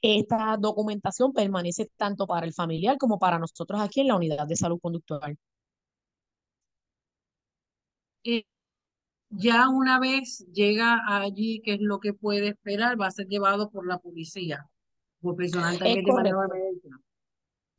Esta 0.02 0.58
documentación 0.58 1.34
permanece 1.34 1.90
tanto 1.98 2.28
para 2.28 2.46
el 2.46 2.54
familiar 2.54 2.98
como 2.98 3.20
para 3.20 3.40
nosotros 3.40 3.80
aquí 3.82 4.02
en 4.02 4.08
la 4.08 4.16
unidad 4.16 4.48
de 4.48 4.56
salud 4.56 4.80
conductual. 4.82 5.38
Eh, 8.24 8.44
ya 9.30 9.70
una 9.70 10.00
vez 10.00 10.46
llega 10.52 11.00
allí, 11.08 11.62
¿qué 11.64 11.76
es 11.76 11.82
lo 11.82 12.00
que 12.00 12.14
puede 12.14 12.50
esperar? 12.50 13.00
Va 13.00 13.08
a 13.08 13.12
ser 13.12 13.28
llevado 13.28 13.70
por 13.70 13.88
la 13.88 13.98
policía, 13.98 14.70
por 15.22 15.36
personal 15.36 15.76
es 15.84 16.04
correcto. 16.06 16.38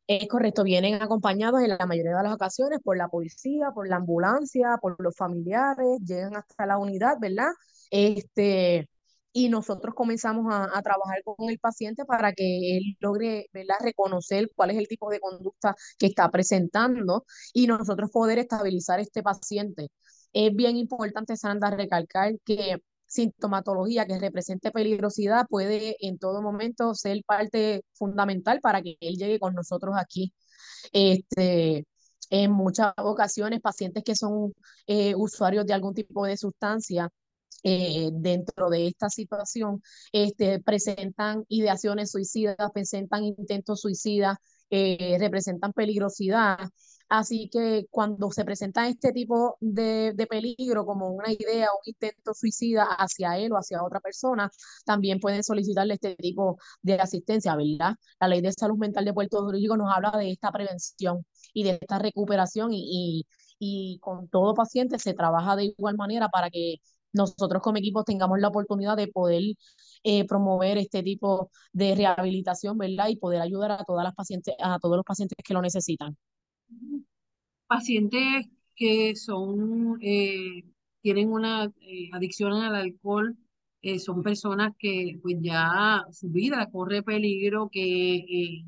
Es 0.07 0.29
correcto, 0.29 0.65
vienen 0.65 1.01
acompañados 1.01 1.63
en 1.63 1.69
la 1.69 1.87
mayoría 1.87 2.17
de 2.17 2.23
las 2.25 2.35
ocasiones 2.35 2.81
por 2.83 2.97
la 2.97 3.09
policía, 3.09 3.71
por 3.73 3.89
la 3.89 3.97
ambulancia, 3.97 4.77
por 4.81 4.97
los 4.99 5.17
familiares, 5.17 6.01
llegan 6.05 6.37
hasta 6.37 6.67
la 6.67 6.77
unidad, 6.77 7.17
¿verdad? 7.21 7.51
Este, 7.91 8.89
y 9.33 9.49
nosotros 9.49 9.95
comenzamos 9.95 10.53
a, 10.53 10.65
a, 10.77 10.83
trabajar 10.83 11.23
con 11.25 11.49
el 11.49 11.59
paciente 11.59 12.05
para 12.05 12.33
que 12.33 12.77
él 12.77 12.97
logre 13.01 13.47
¿verdad? 13.53 13.77
reconocer 13.81 14.51
cuál 14.55 14.71
es 14.71 14.79
el 14.79 14.89
tipo 14.89 15.09
de 15.11 15.21
conducta 15.21 15.75
que 15.99 16.07
está 16.07 16.31
presentando 16.31 17.25
y 17.53 17.67
nosotros 17.67 18.11
poder 18.11 18.39
estabilizar 18.39 19.01
este 19.01 19.23
paciente. 19.23 19.89
Es 20.33 20.55
bien 20.55 20.77
importante, 20.77 21.37
Sandra, 21.37 21.71
recalcar 21.71 22.33
que 22.45 22.79
sintomatología 23.07 24.07
que 24.07 24.19
represente 24.19 24.71
peligrosidad 24.71 25.47
puede 25.49 25.97
en 26.01 26.19
todo 26.19 26.41
momento 26.43 26.95
ser 26.95 27.23
parte 27.27 27.85
fundamental 27.93 28.61
para 28.61 28.83
que 28.83 28.97
él 29.01 29.17
llegue 29.17 29.39
con 29.39 29.55
nosotros 29.55 29.95
aquí. 29.99 30.33
Este, 30.93 31.87
en 32.31 32.53
muchas 32.53 32.95
ocasiones, 32.99 33.61
pacientes 33.61 34.03
que 34.05 34.17
son 34.17 34.55
eh, 34.87 35.15
usuarios 35.15 35.67
de 35.67 35.75
algún 35.75 35.95
tipo 35.95 36.25
de 36.27 36.37
sustancia 36.39 37.11
eh, 37.65 38.11
dentro 38.13 38.71
de 38.71 38.89
esta 38.89 39.09
situación 39.11 39.83
este, 40.13 40.61
presentan 40.61 41.45
ideaciones 41.49 42.11
suicidas, 42.11 42.57
presentan 42.73 43.25
intentos 43.25 43.81
suicidas, 43.83 44.39
eh, 44.71 45.17
representan 45.21 45.73
peligrosidad 45.73 46.59
Así 47.13 47.51
que 47.51 47.87
cuando 47.91 48.31
se 48.31 48.43
presenta 48.45 48.89
este 48.89 49.13
tipo 49.13 49.59
de, 49.61 50.15
peligro 50.31 50.87
como 50.87 51.11
una 51.11 51.31
idea 51.31 51.69
un 51.73 51.83
intento 51.85 52.33
suicida 52.33 52.85
hacia 52.85 53.37
él 53.39 53.53
o 53.53 53.57
hacia 53.59 53.85
otra 53.85 54.01
persona, 54.01 54.51
también 54.87 55.21
pueden 55.21 55.45
solicitarle 55.45 55.95
este 55.95 56.17
tipo 56.17 56.59
de 56.81 56.95
asistencia, 56.95 57.55
¿verdad? 57.55 57.97
La 58.19 58.29
ley 58.29 58.41
de 58.41 58.51
salud 58.53 58.79
mental 58.79 59.05
de 59.05 59.13
Puerto 59.13 59.47
Rico 59.51 59.77
nos 59.77 59.93
habla 59.95 60.13
de 60.13 60.31
esta 60.31 60.51
prevención 60.53 61.27
y 61.53 61.65
de 61.65 61.79
esta 61.83 61.99
recuperación 61.99 62.71
y, 62.73 63.27
con 64.01 64.29
todo 64.29 64.55
paciente 64.55 64.99
se 64.99 65.15
trabaja 65.15 65.55
de 65.57 65.65
igual 65.67 65.97
manera 65.97 66.29
para 66.31 66.51
que 66.51 66.77
nosotros 67.13 67.63
como 67.63 67.79
equipo 67.79 68.05
tengamos 68.05 68.39
la 68.41 68.49
oportunidad 68.49 68.97
de 68.97 69.09
poder 69.09 69.43
eh, 70.03 70.27
promover 70.27 70.79
este 70.79 71.03
tipo 71.03 71.51
de 71.73 71.95
rehabilitación, 71.95 72.79
¿verdad? 72.79 73.09
Y 73.09 73.17
poder 73.17 73.43
ayudar 73.43 73.73
a 73.73 73.85
todas 73.85 74.05
las 74.05 74.15
pacientes, 74.15 74.55
a 74.63 74.79
todos 74.79 74.97
los 74.97 75.05
pacientes 75.05 75.37
que 75.45 75.55
lo 75.55 75.63
necesitan 75.63 76.17
pacientes 77.73 78.47
que 78.77 79.17
son, 79.17 79.99
eh, 80.03 80.63
tienen 81.01 81.33
una 81.33 81.73
eh, 81.81 82.11
adicción 82.13 82.53
al 82.53 82.75
alcohol, 82.77 83.37
eh, 83.83 83.99
son 83.99 84.23
personas 84.23 84.73
que 84.79 85.19
pues 85.23 85.37
ya 85.41 86.05
su 86.13 86.29
vida 86.29 86.69
corre 86.71 87.03
peligro, 87.03 87.71
que 87.71 88.65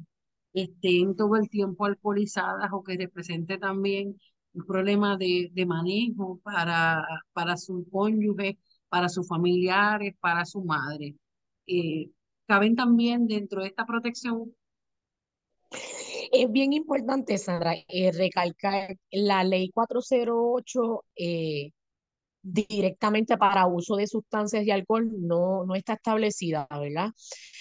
estén 0.55 1.17
todo 1.17 1.37
el 1.37 1.51
tiempo 1.51 1.85
alcoholizadas 1.85 2.71
o 2.73 2.83
que 2.83 2.97
represente 2.97 3.59
también 3.59 4.19
un 4.55 4.65
problema 4.67 5.17
de, 5.19 5.51
de 5.53 5.67
manejo 5.67 6.41
para, 6.43 7.05
para 7.35 7.57
su 7.59 7.87
cónyuge, 7.91 8.59
para 8.89 9.09
sus 9.11 9.29
familiares, 9.29 10.15
para 10.21 10.45
su 10.47 10.63
madre. 10.65 11.17
caben 12.47 12.75
también 12.77 13.27
dentro 13.27 13.63
de 13.63 13.69
esta 13.69 13.85
protección 13.87 14.55
es 16.35 16.51
bien 16.51 16.73
importante, 16.73 17.39
Sandra, 17.39 17.75
eh, 17.89 18.13
recalcar 18.13 18.97
la 19.11 19.45
ley 19.45 19.71
408 19.71 21.05
eh, 21.17 21.73
directamente 22.45 23.39
para 23.39 23.67
uso 23.67 23.97
de 23.97 24.07
sustancias 24.07 24.65
y 24.67 24.71
alcohol 24.71 25.11
no, 25.19 25.65
no 25.65 25.75
está 25.75 25.95
establecida, 25.95 26.69
¿verdad? 26.71 27.11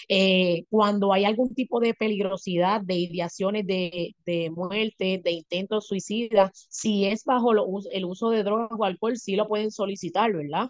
Eh, 0.08 0.64
cuando 0.68 1.12
hay 1.12 1.24
algún 1.24 1.54
tipo 1.54 1.80
de 1.80 1.94
peligrosidad, 1.94 2.82
de 2.82 2.94
ideaciones 2.96 3.66
de, 3.66 4.14
de 4.26 4.50
muerte, 4.50 5.20
de 5.24 5.30
intentos 5.32 5.86
suicidas, 5.86 6.66
si 6.68 7.06
es 7.06 7.24
bajo 7.24 7.52
el 7.90 8.04
uso 8.04 8.30
de 8.30 8.42
drogas 8.42 8.78
o 8.78 8.84
alcohol, 8.84 9.16
sí 9.16 9.36
lo 9.36 9.48
pueden 9.48 9.70
solicitar, 9.70 10.32
¿verdad? 10.32 10.68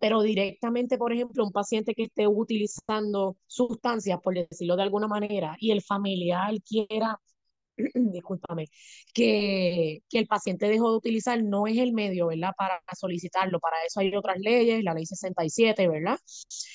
Pero 0.00 0.22
directamente, 0.22 0.98
por 0.98 1.12
ejemplo, 1.12 1.44
un 1.44 1.52
paciente 1.52 1.94
que 1.94 2.04
esté 2.04 2.26
utilizando 2.26 3.36
sustancias, 3.46 4.18
por 4.22 4.34
decirlo 4.34 4.76
de 4.76 4.82
alguna 4.82 5.08
manera, 5.08 5.56
y 5.60 5.70
el 5.70 5.82
familiar 5.82 6.54
quiera 6.62 7.20
discúlpame, 7.94 8.66
que, 9.12 10.02
que, 10.08 10.18
el 10.18 10.26
paciente 10.26 10.68
dejó 10.68 10.90
de 10.90 10.96
utilizar 10.98 11.42
no 11.42 11.66
es 11.66 11.78
el 11.78 11.92
medio, 11.92 12.28
¿verdad? 12.28 12.52
Para 12.56 12.80
solicitarlo. 12.98 13.60
Para 13.60 13.76
eso 13.86 14.00
hay 14.00 14.14
otras 14.14 14.38
leyes, 14.38 14.82
la 14.84 14.94
ley 14.94 15.06
67, 15.06 15.88
¿verdad? 15.88 16.18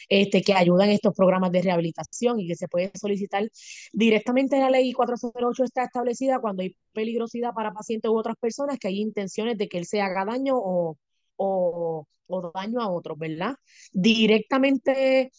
Este, 0.09 0.41
que 0.41 0.53
ayudan 0.53 0.89
estos 0.89 1.13
programas 1.15 1.51
de 1.51 1.61
rehabilitación 1.61 2.39
y 2.39 2.47
que 2.47 2.55
se 2.55 2.67
puede 2.67 2.91
solicitar 2.95 3.47
directamente 3.93 4.59
la 4.59 4.69
ley 4.69 4.91
408 4.93 5.63
está 5.63 5.83
establecida 5.85 6.39
cuando 6.39 6.63
hay 6.63 6.75
peligrosidad 6.93 7.53
para 7.53 7.71
pacientes 7.73 8.09
u 8.11 8.17
otras 8.17 8.35
personas, 8.39 8.77
que 8.79 8.87
hay 8.89 8.99
intenciones 8.99 9.57
de 9.57 9.67
que 9.69 9.77
él 9.77 9.85
se 9.85 10.01
haga 10.01 10.25
daño 10.25 10.55
o, 10.57 10.97
o, 11.37 12.07
o 12.27 12.51
daño 12.53 12.81
a 12.81 12.89
otros, 12.89 13.17
¿verdad? 13.17 13.55
Directamente, 13.91 15.31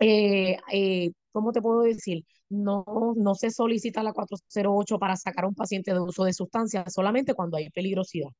eh, 0.00 0.58
eh, 0.72 1.10
¿cómo 1.32 1.52
te 1.52 1.62
puedo 1.62 1.82
decir? 1.82 2.24
no, 2.48 2.84
no 3.16 3.34
se 3.34 3.50
solicita 3.50 4.02
la 4.02 4.12
408 4.12 4.98
para 4.98 5.16
sacar 5.16 5.44
a 5.44 5.48
un 5.48 5.54
paciente 5.54 5.92
de 5.92 6.00
uso 6.00 6.24
de 6.24 6.32
sustancias, 6.32 6.92
solamente 6.92 7.34
cuando 7.34 7.56
hay 7.56 7.70
peligrosidad. 7.70 8.30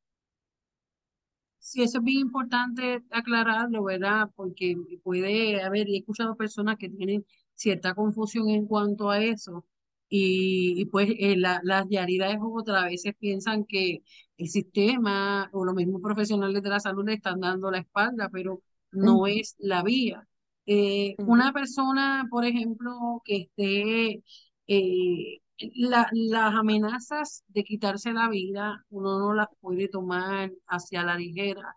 Sí, 1.58 1.82
eso 1.82 1.98
es 1.98 2.04
bien 2.04 2.20
importante 2.20 3.02
aclararlo, 3.10 3.84
¿verdad? 3.84 4.30
Porque 4.34 4.76
puede 5.02 5.62
haber, 5.62 5.88
y 5.88 5.96
he 5.96 5.98
escuchado 5.98 6.36
personas 6.36 6.76
que 6.78 6.88
tienen 6.88 7.24
cierta 7.54 7.94
confusión 7.94 8.48
en 8.48 8.66
cuanto 8.66 9.10
a 9.10 9.22
eso, 9.22 9.66
y, 10.08 10.80
y 10.80 10.86
pues 10.86 11.10
eh, 11.18 11.36
la, 11.36 11.60
las 11.62 11.86
Yaridas 11.88 12.36
otra, 12.40 12.82
a 12.82 12.86
veces 12.86 13.14
piensan 13.18 13.64
que 13.66 14.02
el 14.38 14.48
sistema 14.48 15.50
o 15.52 15.64
los 15.64 15.74
mismos 15.74 16.00
profesionales 16.02 16.62
de 16.62 16.68
la 16.70 16.80
salud 16.80 17.04
le 17.06 17.14
están 17.14 17.40
dando 17.40 17.70
la 17.70 17.78
espalda, 17.78 18.28
pero 18.32 18.62
no 18.90 19.26
es 19.26 19.54
la 19.58 19.82
vía. 19.82 20.26
Eh, 20.72 21.16
una 21.26 21.52
persona, 21.52 22.26
por 22.30 22.44
ejemplo, 22.44 23.20
que 23.24 23.36
esté 23.38 24.22
eh, 24.68 25.40
la, 25.74 26.08
las 26.12 26.54
amenazas 26.54 27.42
de 27.48 27.64
quitarse 27.64 28.12
la 28.12 28.28
vida, 28.28 28.84
uno 28.90 29.18
no 29.18 29.34
las 29.34 29.48
puede 29.60 29.88
tomar 29.88 30.52
hacia 30.68 31.02
la 31.02 31.16
ligera. 31.16 31.74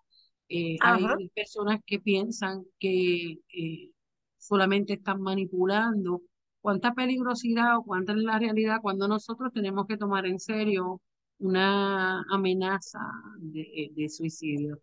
Eh, 0.47 0.77
hay 0.81 1.29
personas 1.29 1.79
que 1.87 1.99
piensan 1.99 2.65
que 2.79 3.39
eh, 3.57 3.89
solamente 4.37 4.93
están 4.93 5.21
manipulando. 5.21 6.21
¿Cuánta 6.61 6.93
peligrosidad 6.93 7.77
o 7.77 7.83
cuánta 7.83 8.11
es 8.13 8.19
la 8.19 8.37
realidad 8.37 8.77
cuando 8.81 9.07
nosotros 9.07 9.51
tenemos 9.53 9.87
que 9.87 9.97
tomar 9.97 10.27
en 10.27 10.39
serio 10.39 11.01
una 11.39 12.21
amenaza 12.29 12.99
de, 13.39 13.89
de 13.95 14.09
suicidio? 14.09 14.79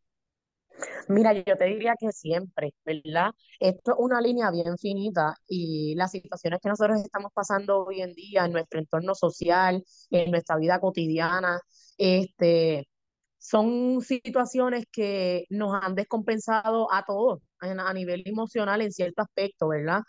Mira, 1.08 1.32
yo 1.32 1.56
te 1.56 1.64
diría 1.64 1.94
que 1.98 2.12
siempre, 2.12 2.72
¿verdad? 2.84 3.30
Esto 3.58 3.92
es 3.92 3.96
una 3.98 4.20
línea 4.20 4.50
bien 4.50 4.76
finita 4.78 5.34
y 5.46 5.94
las 5.96 6.12
situaciones 6.12 6.60
que 6.62 6.68
nosotros 6.68 7.00
estamos 7.00 7.32
pasando 7.34 7.84
hoy 7.84 8.00
en 8.02 8.12
día 8.14 8.44
en 8.44 8.52
nuestro 8.52 8.80
entorno 8.80 9.14
social, 9.14 9.82
en 10.10 10.30
nuestra 10.30 10.56
vida 10.56 10.78
cotidiana, 10.80 11.60
este, 11.98 12.88
son 13.38 14.00
situaciones 14.02 14.84
que 14.92 15.44
nos 15.50 15.74
han 15.82 15.94
descompensado 15.94 16.92
a 16.92 17.04
todos 17.04 17.40
a 17.60 17.92
nivel 17.94 18.22
emocional 18.26 18.80
en 18.80 18.92
cierto 18.92 19.22
aspecto, 19.22 19.68
¿verdad? 19.68 20.00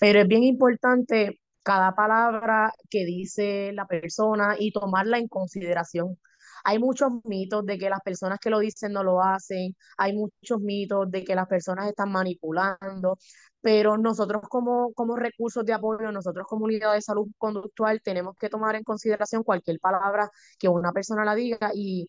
Pero 0.00 0.20
es 0.20 0.28
bien 0.28 0.44
importante 0.44 1.40
cada 1.62 1.94
palabra 1.94 2.72
que 2.90 3.04
dice 3.04 3.72
la 3.74 3.86
persona 3.86 4.56
y 4.58 4.72
tomarla 4.72 5.18
en 5.18 5.28
consideración 5.28 6.18
hay 6.66 6.80
muchos 6.80 7.12
mitos 7.24 7.64
de 7.64 7.78
que 7.78 7.88
las 7.88 8.00
personas 8.00 8.40
que 8.40 8.50
lo 8.50 8.58
dicen 8.58 8.92
no 8.92 9.04
lo 9.04 9.22
hacen, 9.22 9.76
hay 9.98 10.14
muchos 10.14 10.60
mitos 10.60 11.08
de 11.10 11.24
que 11.24 11.36
las 11.36 11.46
personas 11.46 11.88
están 11.88 12.10
manipulando, 12.10 13.18
pero 13.60 13.96
nosotros 13.96 14.42
como, 14.48 14.92
como 14.94 15.14
recursos 15.16 15.64
de 15.64 15.72
apoyo, 15.74 16.10
nosotros 16.10 16.44
como 16.48 16.64
unidad 16.64 16.94
de 16.94 17.02
salud 17.02 17.28
conductual, 17.38 18.00
tenemos 18.02 18.34
que 18.36 18.48
tomar 18.48 18.74
en 18.74 18.82
consideración 18.82 19.44
cualquier 19.44 19.78
palabra 19.80 20.28
que 20.58 20.68
una 20.68 20.92
persona 20.92 21.24
la 21.24 21.36
diga 21.36 21.70
y 21.72 22.08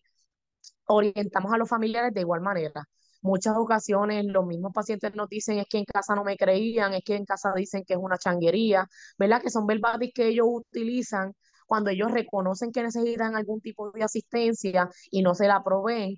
orientamos 0.86 1.52
a 1.52 1.58
los 1.58 1.68
familiares 1.68 2.12
de 2.14 2.20
igual 2.22 2.40
manera. 2.40 2.84
Muchas 3.22 3.54
ocasiones 3.56 4.24
los 4.26 4.46
mismos 4.46 4.72
pacientes 4.72 5.14
nos 5.14 5.28
dicen 5.28 5.58
es 5.58 5.66
que 5.68 5.78
en 5.78 5.84
casa 5.84 6.14
no 6.14 6.24
me 6.24 6.36
creían, 6.36 6.94
es 6.94 7.02
que 7.04 7.16
en 7.16 7.24
casa 7.24 7.52
dicen 7.54 7.84
que 7.86 7.94
es 7.94 8.00
una 8.00 8.18
changuería, 8.18 8.88
¿verdad? 9.18 9.42
Que 9.42 9.50
son 9.50 9.66
verbales 9.66 10.10
que 10.14 10.28
ellos 10.28 10.46
utilizan 10.48 11.32
cuando 11.68 11.90
ellos 11.90 12.10
reconocen 12.10 12.72
que 12.72 12.82
necesitan 12.82 13.36
algún 13.36 13.60
tipo 13.60 13.90
de 13.92 14.02
asistencia 14.04 14.88
y 15.10 15.22
no 15.22 15.34
se 15.34 15.46
la 15.48 15.62
proveen, 15.62 16.16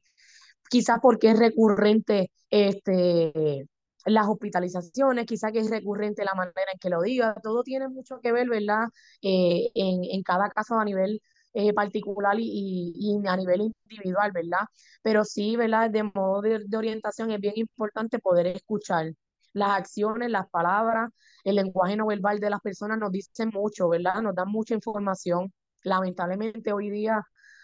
quizás 0.70 0.98
porque 1.02 1.30
es 1.30 1.38
recurrente 1.38 2.30
este, 2.50 3.66
las 4.06 4.28
hospitalizaciones, 4.28 5.26
quizás 5.26 5.52
que 5.52 5.60
es 5.60 5.70
recurrente 5.70 6.24
la 6.24 6.34
manera 6.34 6.72
en 6.72 6.78
que 6.78 6.90
lo 6.90 7.02
diga, 7.02 7.34
todo 7.42 7.62
tiene 7.62 7.88
mucho 7.88 8.20
que 8.20 8.32
ver, 8.32 8.48
¿verdad? 8.48 8.84
Eh, 9.22 9.70
en, 9.74 10.04
en, 10.04 10.22
cada 10.22 10.50
caso 10.50 10.78
a 10.78 10.84
nivel 10.84 11.20
eh, 11.54 11.72
particular 11.74 12.36
y, 12.38 12.92
y, 12.94 13.26
a 13.26 13.36
nivel 13.36 13.72
individual, 13.88 14.32
¿verdad? 14.32 14.66
Pero 15.02 15.24
sí, 15.24 15.56
¿verdad? 15.56 15.90
De 15.90 16.04
modo 16.04 16.40
de, 16.42 16.60
de 16.66 16.76
orientación 16.76 17.30
es 17.30 17.40
bien 17.40 17.54
importante 17.56 18.18
poder 18.18 18.46
escuchar 18.48 19.12
las 19.52 19.70
acciones, 19.70 20.30
las 20.30 20.48
palabras, 20.50 21.10
el 21.44 21.56
lenguaje 21.56 21.96
no 21.96 22.06
verbal 22.06 22.40
de 22.40 22.50
las 22.50 22.60
personas 22.60 22.98
nos 22.98 23.12
dicen 23.12 23.50
mucho, 23.52 23.88
¿verdad? 23.88 24.22
Nos 24.22 24.34
dan 24.34 24.48
mucha 24.50 24.74
información. 24.74 25.52
Lamentablemente 25.82 26.72
hoy 26.72 26.90
día 26.90 27.16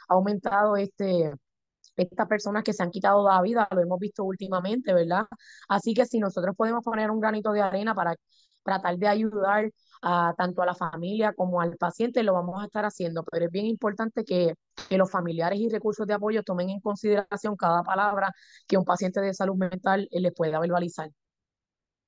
ha 0.09 0.15
aumentado 0.15 0.77
este, 0.77 1.33
estas 1.97 2.29
personas 2.29 2.63
que 2.65 2.73
se 2.73 2.83
han 2.83 2.91
quitado 2.91 3.27
la 3.29 3.41
vida, 3.43 3.69
lo 3.71 3.81
hemos 3.81 3.99
visto 3.99 4.25
últimamente, 4.25 4.93
¿verdad? 4.95 5.27
Así 5.69 5.95
que 5.95 6.07
si 6.07 6.19
nosotros 6.21 6.55
podemos 6.57 6.85
poner 6.85 7.11
un 7.11 7.21
granito 7.21 7.53
de 7.53 7.63
arena 7.63 7.95
para 7.95 8.15
tratar 8.65 8.97
de 8.99 9.09
ayudar 9.09 9.71
a, 10.03 10.35
tanto 10.37 10.63
a 10.63 10.67
la 10.67 10.75
familia 10.75 11.33
como 11.35 11.61
al 11.61 11.77
paciente, 11.77 12.23
lo 12.23 12.35
vamos 12.35 12.63
a 12.63 12.67
estar 12.67 12.85
haciendo, 12.85 13.25
pero 13.25 13.47
es 13.47 13.51
bien 13.51 13.67
importante 13.67 14.25
que, 14.25 14.55
que 14.89 14.99
los 14.99 15.11
familiares 15.11 15.59
y 15.61 15.69
recursos 15.69 16.07
de 16.07 16.15
apoyo 16.15 16.43
tomen 16.43 16.71
en 16.71 16.81
consideración 16.81 17.57
cada 17.57 17.83
palabra 17.83 18.33
que 18.67 18.77
un 18.77 18.85
paciente 18.85 19.21
de 19.21 19.35
salud 19.35 19.57
mental 19.57 20.09
les 20.11 20.35
pueda 20.35 20.59
verbalizar. 20.61 21.11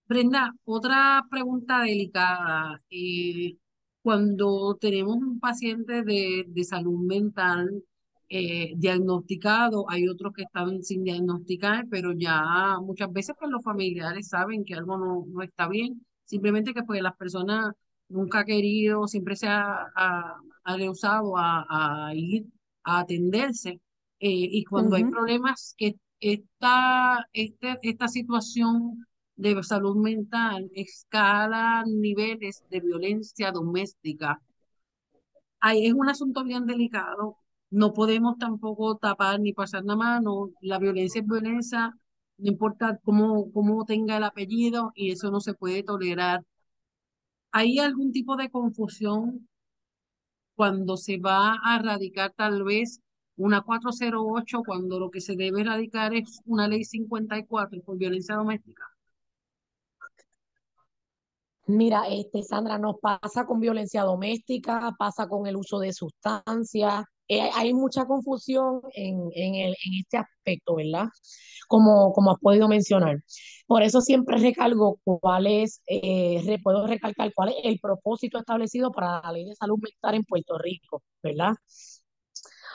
Brenda, 0.08 0.54
otra 0.64 1.22
pregunta 1.30 1.82
delicada. 1.82 2.82
Eh, 2.90 3.56
cuando 4.02 4.76
tenemos 4.80 5.16
un 5.16 5.38
paciente 5.38 6.02
de, 6.02 6.44
de 6.48 6.64
salud 6.64 6.98
mental 7.06 7.84
eh, 8.28 8.72
diagnosticado, 8.76 9.88
hay 9.90 10.08
otros 10.08 10.32
que 10.34 10.42
están 10.44 10.82
sin 10.82 11.04
diagnosticar, 11.04 11.86
pero 11.90 12.12
ya 12.12 12.78
muchas 12.80 13.12
veces 13.12 13.36
pues 13.38 13.50
los 13.50 13.62
familiares 13.62 14.28
saben 14.28 14.64
que 14.64 14.74
algo 14.74 14.96
no, 14.98 15.26
no 15.28 15.42
está 15.42 15.68
bien, 15.68 16.04
simplemente 16.24 16.72
que 16.74 16.82
pues 16.84 17.02
las 17.02 17.16
personas 17.16 17.72
nunca 18.08 18.40
han 18.40 18.46
querido, 18.46 19.06
siempre 19.08 19.36
se 19.36 19.48
ha, 19.48 19.88
ha, 19.94 20.76
rehusado 20.76 21.36
a, 21.36 22.08
a, 22.08 22.14
ir 22.14 22.46
a 22.84 23.00
atenderse. 23.00 23.80
Eh, 24.20 24.30
y 24.30 24.64
cuando 24.64 24.96
hay 24.96 25.04
problemas 25.04 25.74
que 25.76 25.96
esta, 26.20 27.26
este, 27.32 27.78
esta 27.82 28.08
situación 28.08 29.06
de 29.38 29.62
salud 29.62 29.96
mental 29.96 30.70
escala 30.74 31.84
niveles 31.86 32.64
de 32.70 32.80
violencia 32.80 33.52
doméstica. 33.52 34.42
Ahí 35.60 35.86
es 35.86 35.92
un 35.94 36.08
asunto 36.08 36.44
bien 36.44 36.66
delicado. 36.66 37.36
No 37.70 37.92
podemos 37.92 38.36
tampoco 38.38 38.96
tapar 38.96 39.40
ni 39.40 39.52
pasar 39.52 39.84
la 39.84 39.96
mano. 39.96 40.50
La 40.60 40.78
violencia 40.78 41.20
es 41.20 41.26
violencia, 41.26 41.94
no 42.38 42.48
importa 42.50 42.98
cómo, 43.04 43.52
cómo 43.52 43.84
tenga 43.84 44.16
el 44.16 44.24
apellido, 44.24 44.92
y 44.94 45.12
eso 45.12 45.30
no 45.30 45.40
se 45.40 45.54
puede 45.54 45.82
tolerar. 45.84 46.44
¿Hay 47.52 47.78
algún 47.78 48.10
tipo 48.10 48.36
de 48.36 48.48
confusión 48.50 49.48
cuando 50.54 50.96
se 50.98 51.18
va 51.18 51.56
a 51.64 51.76
erradicar 51.76 52.32
tal 52.36 52.64
vez 52.64 53.00
una 53.36 53.62
408 53.62 54.62
cuando 54.64 54.98
lo 54.98 55.10
que 55.10 55.20
se 55.20 55.36
debe 55.36 55.60
erradicar 55.62 56.14
es 56.14 56.40
una 56.44 56.68
ley 56.68 56.84
54 56.84 57.80
por 57.82 57.96
violencia 57.96 58.34
doméstica? 58.34 58.84
Mira, 61.68 62.04
este, 62.08 62.42
Sandra, 62.42 62.78
nos 62.78 62.96
pasa 62.98 63.44
con 63.46 63.60
violencia 63.60 64.02
doméstica, 64.02 64.94
pasa 64.98 65.28
con 65.28 65.46
el 65.46 65.56
uso 65.56 65.78
de 65.78 65.92
sustancias. 65.92 67.04
Eh, 67.28 67.50
hay 67.54 67.74
mucha 67.74 68.06
confusión 68.06 68.80
en, 68.94 69.18
en, 69.34 69.54
el, 69.54 69.70
en 69.84 69.94
este 70.00 70.16
aspecto, 70.16 70.76
¿verdad? 70.76 71.08
Como, 71.68 72.12
como 72.14 72.32
has 72.32 72.38
podido 72.40 72.68
mencionar. 72.68 73.18
Por 73.66 73.82
eso 73.82 74.00
siempre 74.00 74.38
recalco 74.38 74.98
cuál 75.04 75.46
es, 75.46 75.82
eh, 75.86 76.58
puedo 76.62 76.86
recalcar 76.86 77.32
cuál 77.34 77.50
es 77.50 77.56
el 77.64 77.78
propósito 77.80 78.38
establecido 78.38 78.90
para 78.90 79.20
la 79.22 79.32
ley 79.32 79.44
de 79.44 79.54
salud 79.54 79.78
mental 79.78 80.14
en 80.14 80.24
Puerto 80.24 80.56
Rico, 80.56 81.02
¿verdad? 81.22 81.52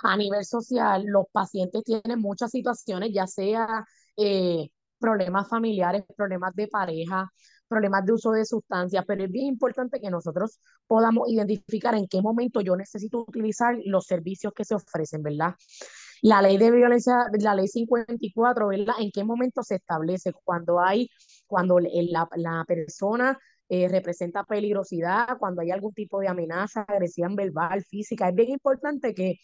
A 0.03 0.17
nivel 0.17 0.43
social, 0.45 1.03
los 1.05 1.25
pacientes 1.31 1.83
tienen 1.83 2.19
muchas 2.19 2.51
situaciones, 2.51 3.11
ya 3.13 3.25
sea 3.27 3.85
eh, 4.17 4.69
problemas 4.99 5.49
familiares, 5.49 6.03
problemas 6.15 6.53
de 6.55 6.67
pareja, 6.67 7.31
problemas 7.73 8.05
de 8.05 8.13
uso 8.13 8.31
de 8.31 8.45
sustancias, 8.45 9.03
pero 9.07 9.23
es 9.23 9.31
bien 9.31 9.47
importante 9.47 9.99
que 9.99 10.09
nosotros 10.09 10.59
podamos 10.87 11.29
identificar 11.29 11.95
en 11.95 12.07
qué 12.07 12.21
momento 12.21 12.61
yo 12.61 12.75
necesito 12.75 13.25
utilizar 13.27 13.75
los 13.85 14.05
servicios 14.05 14.53
que 14.53 14.63
se 14.65 14.75
ofrecen, 14.75 15.23
¿verdad? 15.23 15.55
La 16.21 16.41
ley 16.41 16.57
de 16.57 16.71
violencia, 16.71 17.25
la 17.39 17.55
ley 17.55 17.67
54, 17.67 18.67
¿verdad? 18.67 18.95
¿En 18.99 19.11
qué 19.11 19.23
momento 19.23 19.63
se 19.63 19.75
establece? 19.75 20.31
Cuando 20.43 20.79
hay, 20.79 21.09
cuando 21.47 21.79
la, 21.79 22.65
persona 22.65 23.37
eh, 23.67 23.87
representa 23.89 24.43
peligrosidad, 24.43 25.37
cuando 25.39 25.61
hay 25.61 25.71
algún 25.71 25.93
tipo 25.93 26.19
de 26.19 26.29
amenaza, 26.29 26.83
agresión 26.83 27.35
verbal, 27.35 27.83
física. 27.83 28.29
Es 28.29 28.35
bien 28.35 28.51
importante 28.51 29.13
que 29.13 29.35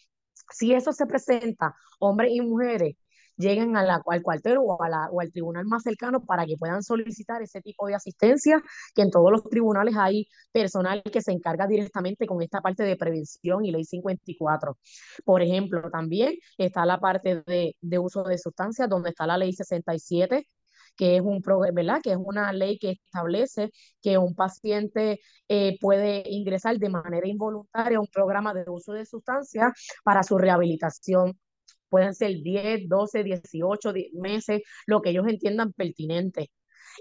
si 0.52 0.72
eso 0.72 0.92
se 0.92 1.06
presenta, 1.06 1.74
hombres 1.98 2.32
y 2.32 2.40
mujeres, 2.40 2.96
lleguen 3.40 3.76
al 3.76 4.02
cuartel 4.22 4.58
o, 4.60 4.78
al 4.82 5.32
tribunal 5.32 5.64
más 5.66 5.82
cercano 5.82 6.24
para 6.24 6.46
que 6.46 6.56
puedan 6.56 6.82
solicitar 6.82 7.42
ese 7.42 7.60
tipo 7.62 7.86
de 7.86 7.94
asistencia, 7.94 8.62
que 8.94 9.02
en 9.02 9.10
todos 9.10 9.30
los 9.32 9.42
tribunales 9.44 9.94
hay 9.96 10.26
personal 10.52 11.02
que 11.02 11.22
se 11.22 11.32
encarga 11.32 11.66
directamente 11.66 12.26
con 12.26 12.42
esta 12.42 12.60
parte 12.60 12.84
de 12.84 12.96
prevención 12.96 13.64
y 13.64 13.72
ley 13.72 13.84
54. 13.84 14.78
Por 15.24 15.42
ejemplo, 15.42 15.90
también 15.90 16.34
está 16.58 16.86
la 16.86 16.98
parte 17.00 17.42
de, 17.46 17.76
de 17.80 17.98
uso 17.98 18.24
de 18.24 18.38
sustancias, 18.38 18.88
donde 18.88 19.10
está 19.10 19.26
la 19.26 19.38
ley 19.38 19.52
67, 19.52 20.46
que 20.96 21.16
es 21.16 21.22
un 21.22 21.42
¿verdad? 21.72 22.00
que 22.02 22.12
es 22.12 22.18
una 22.18 22.52
ley 22.52 22.78
que 22.78 22.90
establece 22.92 23.70
que 24.02 24.18
un 24.18 24.34
paciente 24.34 25.20
eh, 25.48 25.78
puede 25.80 26.22
ingresar 26.26 26.76
de 26.78 26.88
manera 26.90 27.26
involuntaria 27.26 27.98
a 27.98 28.00
un 28.00 28.08
programa 28.08 28.52
de 28.54 28.64
uso 28.68 28.92
de 28.92 29.06
sustancias 29.06 29.72
para 30.04 30.22
su 30.22 30.38
rehabilitación 30.38 31.38
pueden 31.90 32.14
ser 32.14 32.40
10, 32.42 32.88
12, 32.88 33.24
18 33.24 33.92
meses, 34.14 34.62
lo 34.86 35.02
que 35.02 35.10
ellos 35.10 35.26
entiendan 35.28 35.72
pertinente. 35.72 36.50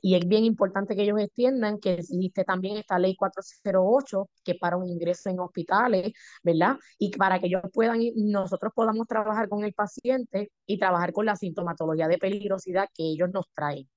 Y 0.02 0.16
es 0.16 0.28
bien 0.28 0.46
importante 0.46 0.96
que 0.96 1.04
ellos 1.04 1.20
entiendan 1.20 1.80
que 1.80 1.94
existe 1.96 2.44
también 2.44 2.78
esta 2.78 3.00
ley 3.00 3.16
408, 3.16 4.30
que 4.44 4.56
para 4.56 4.78
un 4.78 4.88
ingreso 4.88 5.30
en 5.30 5.40
hospitales, 5.40 6.14
¿verdad? 6.44 6.78
Y 6.98 7.12
para 7.12 7.40
que 7.40 7.48
ellos 7.48 7.64
puedan, 7.74 8.00
nosotros 8.16 8.72
podamos 8.76 9.08
trabajar 9.08 9.50
con 9.50 9.64
el 9.64 9.74
paciente 9.74 10.52
y 10.66 10.80
trabajar 10.80 11.14
con 11.14 11.26
la 11.26 11.36
sintomatología 11.36 12.08
de 12.08 12.18
peligrosidad 12.18 12.88
que 12.94 13.04
ellos 13.04 13.30
nos 13.34 13.46
traen. 13.56 13.90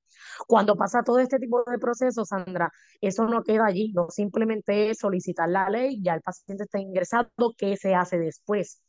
Cuando 0.47 0.77
pasa 0.77 1.03
todo 1.03 1.19
este 1.19 1.39
tipo 1.39 1.65
de 1.65 1.79
procesos, 1.79 2.29
Sandra, 2.29 2.71
eso 3.01 3.27
no 3.27 3.43
queda 3.43 3.67
allí, 3.67 3.93
no 3.93 4.09
simplemente 4.11 4.91
es 4.91 4.99
solicitar 4.99 5.49
la 5.49 5.69
ley, 5.69 6.01
ya 6.03 6.15
el 6.15 6.21
paciente 6.23 6.65
está 6.65 6.79
ingresado, 6.81 7.29
¿qué 7.57 7.77
se 7.77 7.95
hace 7.95 8.19
después? 8.19 8.81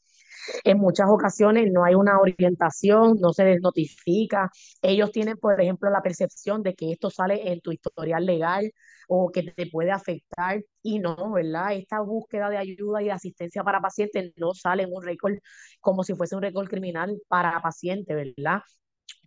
En 0.64 0.78
muchas 0.80 1.08
ocasiones 1.10 1.72
no 1.72 1.84
hay 1.84 1.96
una 1.96 2.20
orientación, 2.20 3.18
no 3.20 3.34
se 3.34 3.46
les 3.46 3.62
notifica. 3.62 4.52
Ellos 4.82 5.12
tienen, 5.12 5.38
por 5.38 5.60
ejemplo, 5.62 5.90
la 5.90 6.02
percepción 6.02 6.64
de 6.64 6.76
que 6.76 6.92
esto 6.92 7.10
sale 7.10 7.52
en 7.52 7.62
tu 7.62 7.72
historial 7.72 8.26
legal 8.26 8.72
o 9.08 9.32
que 9.32 9.44
te 9.44 9.68
puede 9.68 9.92
afectar 9.92 10.62
y 10.82 11.00
no, 11.00 11.32
¿verdad? 11.32 11.74
Esta 11.74 12.00
búsqueda 12.02 12.50
de 12.50 12.58
ayuda 12.58 13.02
y 13.02 13.06
de 13.06 13.12
asistencia 13.12 13.64
para 13.64 13.82
pacientes 13.82 14.32
no 14.38 14.54
sale 14.54 14.84
en 14.84 14.90
un 14.94 15.04
récord 15.04 15.36
como 15.80 16.04
si 16.04 16.14
fuese 16.16 16.36
un 16.36 16.42
récord 16.42 16.68
criminal 16.68 17.20
para 17.28 17.62
paciente, 17.62 18.14
¿verdad? 18.16 18.62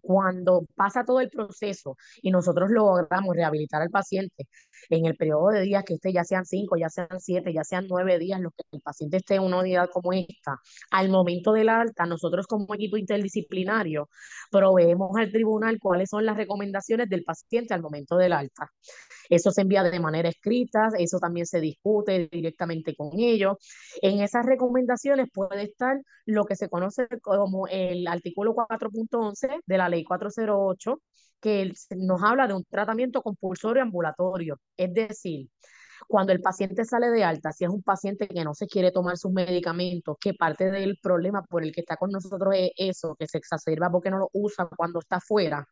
Cuando 0.06 0.66
pasa 0.76 1.04
todo 1.04 1.20
el 1.20 1.30
proceso 1.30 1.96
y 2.22 2.30
nosotros 2.30 2.70
logramos 2.70 3.34
rehabilitar 3.34 3.82
al 3.82 3.90
paciente 3.90 4.46
en 4.88 5.04
el 5.06 5.16
periodo 5.16 5.48
de 5.48 5.62
días 5.62 5.84
que 5.84 5.94
esté, 5.94 6.12
ya 6.12 6.24
sean 6.24 6.46
cinco, 6.46 6.76
ya 6.76 6.88
sean 6.88 7.18
siete, 7.18 7.52
ya 7.52 7.64
sean 7.64 7.86
nueve 7.88 8.18
días, 8.18 8.40
lo 8.40 8.50
que 8.50 8.62
el 8.72 8.80
paciente 8.82 9.16
esté 9.16 9.34
en 9.36 9.42
una 9.42 9.58
unidad 9.58 9.90
como 9.92 10.12
esta, 10.12 10.60
al 10.90 11.08
momento 11.08 11.52
del 11.52 11.68
alta, 11.68 12.06
nosotros 12.06 12.46
como 12.46 12.72
equipo 12.74 12.96
interdisciplinario 12.96 14.08
proveemos 14.50 15.16
al 15.16 15.32
tribunal 15.32 15.78
cuáles 15.80 16.10
son 16.10 16.24
las 16.24 16.36
recomendaciones 16.36 17.08
del 17.08 17.24
paciente 17.24 17.74
al 17.74 17.82
momento 17.82 18.16
del 18.16 18.32
alta. 18.32 18.70
Eso 19.28 19.50
se 19.50 19.62
envía 19.62 19.82
de 19.82 20.00
manera 20.00 20.28
escrita, 20.28 20.88
eso 20.98 21.18
también 21.18 21.46
se 21.46 21.60
discute 21.60 22.28
directamente 22.30 22.94
con 22.94 23.10
ellos. 23.18 23.56
En 24.02 24.20
esas 24.20 24.46
recomendaciones 24.46 25.28
puede 25.32 25.62
estar 25.64 26.00
lo 26.26 26.44
que 26.44 26.56
se 26.56 26.68
conoce 26.68 27.08
como 27.22 27.66
el 27.68 28.06
artículo 28.08 28.54
4.11 28.54 29.60
de 29.66 29.78
la 29.78 29.88
ley 29.88 30.04
408, 30.04 31.00
que 31.40 31.72
nos 31.96 32.22
habla 32.22 32.46
de 32.46 32.54
un 32.54 32.64
tratamiento 32.64 33.22
compulsorio 33.22 33.82
ambulatorio. 33.82 34.58
Es 34.76 34.92
decir, 34.92 35.48
cuando 36.08 36.32
el 36.32 36.40
paciente 36.40 36.84
sale 36.84 37.08
de 37.10 37.24
alta, 37.24 37.52
si 37.52 37.64
es 37.64 37.70
un 37.70 37.82
paciente 37.82 38.28
que 38.28 38.44
no 38.44 38.54
se 38.54 38.66
quiere 38.66 38.92
tomar 38.92 39.16
sus 39.16 39.32
medicamentos, 39.32 40.16
que 40.20 40.34
parte 40.34 40.70
del 40.70 40.98
problema 41.02 41.42
por 41.42 41.62
el 41.64 41.72
que 41.72 41.80
está 41.80 41.96
con 41.96 42.10
nosotros 42.10 42.54
es 42.56 42.70
eso, 42.76 43.14
que 43.18 43.26
se 43.26 43.38
exacerba 43.38 43.90
porque 43.90 44.10
no 44.10 44.18
lo 44.18 44.28
usa 44.32 44.68
cuando 44.76 45.00
está 45.00 45.20
fuera, 45.20 45.66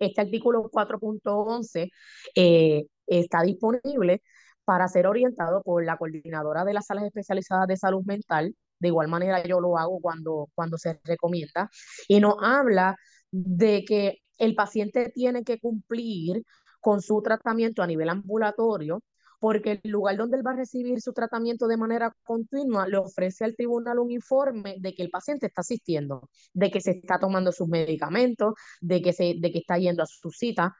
este 0.00 0.20
artículo 0.22 0.70
4.11 0.70 1.90
eh, 2.34 2.86
está 3.06 3.42
disponible 3.42 4.22
para 4.64 4.88
ser 4.88 5.06
orientado 5.06 5.62
por 5.62 5.84
la 5.84 5.96
coordinadora 5.96 6.64
de 6.64 6.74
las 6.74 6.86
salas 6.86 7.04
especializadas 7.04 7.66
de 7.68 7.76
salud 7.76 8.02
mental. 8.04 8.54
De 8.78 8.88
igual 8.88 9.08
manera 9.08 9.42
yo 9.44 9.60
lo 9.60 9.78
hago 9.78 10.00
cuando, 10.00 10.48
cuando 10.54 10.78
se 10.78 10.98
recomienda. 11.04 11.70
Y 12.08 12.20
nos 12.20 12.36
habla 12.40 12.96
de 13.30 13.84
que 13.84 14.18
el 14.38 14.54
paciente 14.54 15.10
tiene 15.14 15.44
que 15.44 15.58
cumplir 15.60 16.42
con 16.80 17.02
su 17.02 17.20
tratamiento 17.22 17.82
a 17.82 17.86
nivel 17.86 18.08
ambulatorio 18.08 19.02
porque 19.40 19.80
el 19.82 19.90
lugar 19.90 20.16
donde 20.16 20.36
él 20.36 20.46
va 20.46 20.52
a 20.52 20.56
recibir 20.56 21.00
su 21.00 21.12
tratamiento 21.12 21.66
de 21.66 21.78
manera 21.78 22.14
continua 22.22 22.86
le 22.86 22.98
ofrece 22.98 23.44
al 23.44 23.56
tribunal 23.56 23.98
un 23.98 24.10
informe 24.10 24.76
de 24.78 24.94
que 24.94 25.02
el 25.02 25.10
paciente 25.10 25.46
está 25.46 25.62
asistiendo, 25.62 26.28
de 26.52 26.70
que 26.70 26.80
se 26.80 26.92
está 26.92 27.18
tomando 27.18 27.50
sus 27.50 27.66
medicamentos, 27.66 28.54
de 28.80 29.00
que, 29.00 29.12
se, 29.12 29.34
de 29.38 29.50
que 29.50 29.58
está 29.58 29.78
yendo 29.78 30.02
a 30.02 30.06
su 30.06 30.30
cita. 30.30 30.76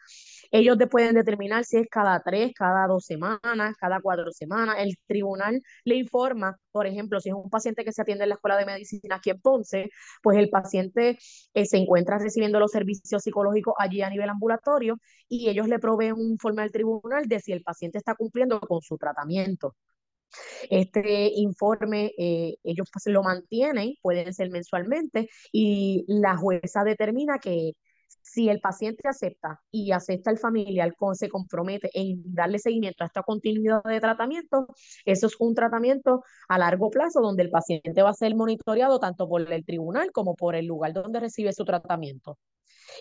Ellos 0.50 0.76
pueden 0.90 1.14
determinar 1.14 1.64
si 1.64 1.78
es 1.78 1.88
cada 1.88 2.20
tres, 2.22 2.52
cada 2.54 2.86
dos 2.86 3.04
semanas, 3.04 3.76
cada 3.78 4.00
cuatro 4.00 4.32
semanas. 4.32 4.76
El 4.78 4.96
tribunal 5.06 5.62
le 5.84 5.96
informa, 5.96 6.56
por 6.72 6.86
ejemplo, 6.86 7.20
si 7.20 7.28
es 7.30 7.34
un 7.34 7.50
paciente 7.50 7.84
que 7.84 7.92
se 7.92 8.02
atiende 8.02 8.24
en 8.24 8.30
la 8.30 8.34
Escuela 8.36 8.56
de 8.56 8.66
Medicina 8.66 9.16
aquí 9.16 9.30
en 9.30 9.40
Ponce, 9.40 9.90
pues 10.22 10.38
el 10.38 10.50
paciente 10.50 11.18
eh, 11.54 11.66
se 11.66 11.76
encuentra 11.78 12.18
recibiendo 12.18 12.58
los 12.60 12.70
servicios 12.72 13.22
psicológicos 13.22 13.74
allí 13.78 14.02
a 14.02 14.10
nivel 14.10 14.28
ambulatorio 14.28 14.98
y 15.28 15.48
ellos 15.48 15.68
le 15.68 15.78
proveen 15.78 16.14
un 16.14 16.32
informe 16.32 16.62
al 16.62 16.72
tribunal 16.72 17.26
de 17.26 17.40
si 17.40 17.52
el 17.52 17.62
paciente 17.62 17.98
está 17.98 18.14
cumpliendo 18.14 18.60
con 18.60 18.80
su 18.82 18.96
tratamiento. 18.98 19.74
Este 20.70 21.30
informe 21.34 22.12
eh, 22.18 22.56
ellos 22.62 22.88
pues, 22.92 23.06
lo 23.06 23.22
mantienen, 23.22 23.94
pueden 24.02 24.32
ser 24.32 24.50
mensualmente, 24.50 25.28
y 25.52 26.04
la 26.08 26.36
jueza 26.36 26.84
determina 26.84 27.38
que 27.38 27.72
si 28.32 28.48
el 28.48 28.60
paciente 28.60 29.08
acepta 29.08 29.60
y 29.72 29.90
acepta 29.90 30.30
el 30.30 30.38
familiar, 30.38 30.94
se 31.14 31.28
compromete 31.28 31.90
en 31.94 32.22
darle 32.32 32.60
seguimiento 32.60 33.02
a 33.02 33.08
esta 33.08 33.24
continuidad 33.24 33.82
de 33.82 34.00
tratamiento, 34.00 34.68
eso 35.04 35.26
es 35.26 35.34
un 35.40 35.54
tratamiento 35.54 36.22
a 36.48 36.58
largo 36.58 36.90
plazo 36.90 37.20
donde 37.20 37.42
el 37.42 37.50
paciente 37.50 38.02
va 38.02 38.10
a 38.10 38.14
ser 38.14 38.36
monitoreado 38.36 39.00
tanto 39.00 39.28
por 39.28 39.52
el 39.52 39.64
tribunal 39.64 40.12
como 40.12 40.36
por 40.36 40.54
el 40.54 40.66
lugar 40.66 40.92
donde 40.92 41.18
recibe 41.18 41.52
su 41.52 41.64
tratamiento. 41.64 42.38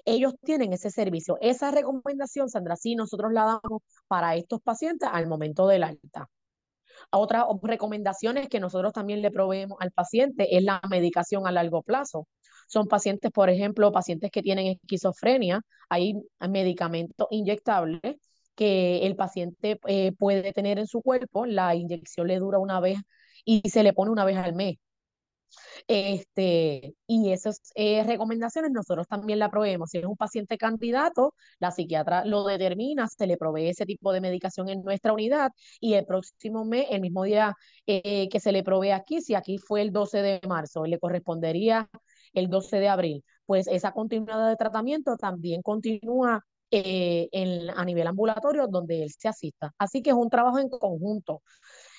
Ellos 0.06 0.34
tienen 0.44 0.74
ese 0.74 0.90
servicio. 0.90 1.38
Esa 1.42 1.70
recomendación, 1.70 2.50
Sandra, 2.50 2.76
sí, 2.76 2.96
nosotros 2.96 3.32
la 3.32 3.60
damos 3.62 3.84
para 4.08 4.36
estos 4.36 4.62
pacientes 4.62 5.10
al 5.12 5.28
momento 5.28 5.68
del 5.68 5.84
alta. 5.84 6.28
Otra 7.12 7.46
recomendación 7.64 8.36
que 8.50 8.60
nosotros 8.60 8.94
también 8.94 9.22
le 9.22 9.32
proveemos 9.32 9.78
al 9.80 9.92
paciente 9.92 10.58
es 10.58 10.64
la 10.64 10.82
medicación 10.90 11.48
a 11.48 11.52
largo 11.52 11.82
plazo. 11.82 12.28
Son 12.70 12.88
pacientes, 12.88 13.32
por 13.32 13.50
ejemplo, 13.50 13.92
pacientes 13.92 14.32
que 14.32 14.44
tienen 14.44 14.68
esquizofrenia, 14.68 15.62
hay 15.90 16.14
medicamentos 16.50 17.28
inyectables 17.32 18.00
que 18.56 19.06
el 19.08 19.16
paciente 19.16 19.80
eh, 19.88 20.12
puede 20.14 20.54
tener 20.54 20.80
en 20.80 20.88
su 20.88 21.02
cuerpo, 21.02 21.46
la 21.46 21.76
inyección 21.76 22.28
le 22.28 22.40
dura 22.40 22.60
una 22.60 22.80
vez 22.80 23.00
y 23.46 23.68
se 23.70 23.84
le 23.84 23.94
pone 23.94 24.12
una 24.12 24.26
vez 24.26 24.38
al 24.38 24.54
mes. 24.54 24.78
Este, 25.88 26.94
y 27.08 27.32
esas 27.32 27.62
eh, 27.76 28.04
recomendaciones 28.04 28.72
nosotros 28.72 29.08
también 29.08 29.40
la 29.40 29.50
proveemos. 29.50 29.90
Si 29.90 29.98
es 29.98 30.06
un 30.06 30.16
paciente 30.18 30.58
candidato, 30.58 31.34
la 31.60 31.72
psiquiatra 31.72 32.26
lo 32.26 32.46
determina, 32.46 33.08
se 33.08 33.28
le 33.28 33.38
provee 33.38 33.70
ese 33.70 33.86
tipo 33.86 34.12
de 34.14 34.22
medicación 34.22 34.70
en 34.70 34.84
nuestra 34.84 35.14
unidad 35.14 35.52
y 35.80 35.94
el 35.96 36.06
próximo 36.06 36.66
mes, 36.66 36.88
el 36.92 37.02
mismo 37.02 37.24
día 37.24 37.56
eh, 37.88 38.30
que 38.30 38.40
se 38.40 38.52
le 38.52 38.64
provee 38.64 38.92
aquí, 38.92 39.22
si 39.22 39.36
aquí 39.36 39.58
fue 39.58 39.82
el 39.82 39.92
12 39.92 40.22
de 40.22 40.42
marzo, 40.48 40.86
le 40.86 41.00
correspondería 41.00 41.90
el 42.34 42.50
12 42.50 42.80
de 42.80 42.90
abril, 42.90 43.24
pues 43.46 43.68
esa 43.68 43.92
continuidad 43.92 44.48
de 44.48 44.56
tratamiento 44.56 45.18
también 45.18 45.62
continúa 45.62 46.44
eh, 46.72 47.30
en, 47.32 47.72
a 47.72 47.84
nivel 47.84 48.06
ambulatorio 48.06 48.68
donde 48.68 49.02
él 49.04 49.12
se 49.12 49.28
asista. 49.28 49.74
Así 49.80 50.04
que 50.04 50.12
es 50.12 50.16
un 50.16 50.30
trabajo 50.30 50.60
en 50.60 50.70
conjunto. 50.70 51.42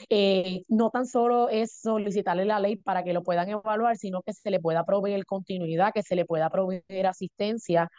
Eh, 0.08 0.62
no 0.68 0.90
tan 0.90 1.06
solo 1.06 1.48
es 1.48 1.80
solicitarle 1.80 2.44
la 2.44 2.60
ley 2.60 2.76
para 2.76 3.02
que 3.02 3.12
lo 3.12 3.24
puedan 3.24 3.48
evaluar, 3.48 3.96
sino 3.96 4.22
que 4.22 4.32
se 4.32 4.50
le 4.50 4.60
pueda 4.60 4.84
proveer 4.84 5.26
continuidad, 5.26 5.92
que 5.92 6.04
se 6.04 6.14
le 6.14 6.24
pueda 6.24 6.50
proveer 6.50 7.06
asistencia 7.06 7.90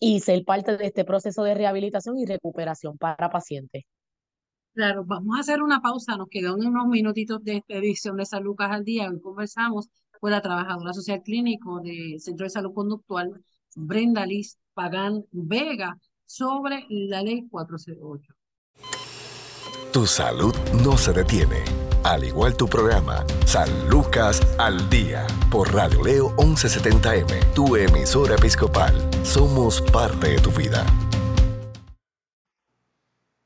y 0.00 0.20
ser 0.20 0.44
parte 0.44 0.76
de 0.78 0.86
este 0.86 1.04
proceso 1.04 1.44
de 1.44 1.54
rehabilitación 1.54 2.18
y 2.18 2.24
recuperación 2.24 2.96
para 2.96 3.28
pacientes. 3.28 3.84
Claro, 4.72 5.04
vamos 5.04 5.36
a 5.36 5.40
hacer 5.40 5.62
una 5.62 5.80
pausa, 5.80 6.16
nos 6.16 6.28
quedan 6.28 6.54
unos 6.54 6.86
minutitos 6.88 7.44
de 7.44 7.62
edición 7.68 8.16
de 8.16 8.26
San 8.26 8.42
Lucas 8.42 8.70
al 8.72 8.82
Día. 8.82 9.08
Hoy 9.08 9.20
conversamos 9.20 9.88
la 10.30 10.40
trabajadora 10.40 10.92
social 10.92 11.22
clínico 11.22 11.80
del 11.80 12.20
Centro 12.20 12.44
de 12.44 12.50
Salud 12.50 12.72
Conductual, 12.72 13.44
Brenda 13.74 14.26
Liz 14.26 14.58
Pagán 14.74 15.24
Vega, 15.30 15.98
sobre 16.26 16.86
la 16.88 17.22
ley 17.22 17.46
408. 17.48 18.34
Tu 19.92 20.06
salud 20.06 20.54
no 20.82 20.96
se 20.96 21.12
detiene. 21.12 21.62
Al 22.02 22.24
igual 22.24 22.56
tu 22.56 22.66
programa, 22.66 23.24
San 23.46 23.68
Lucas 23.88 24.40
al 24.58 24.90
Día, 24.90 25.26
por 25.50 25.72
Radio 25.72 26.02
Leo 26.02 26.36
1170M, 26.36 27.54
tu 27.54 27.76
emisora 27.76 28.34
episcopal. 28.34 28.92
Somos 29.24 29.80
parte 29.80 30.30
de 30.30 30.38
tu 30.38 30.50
vida. 30.50 30.84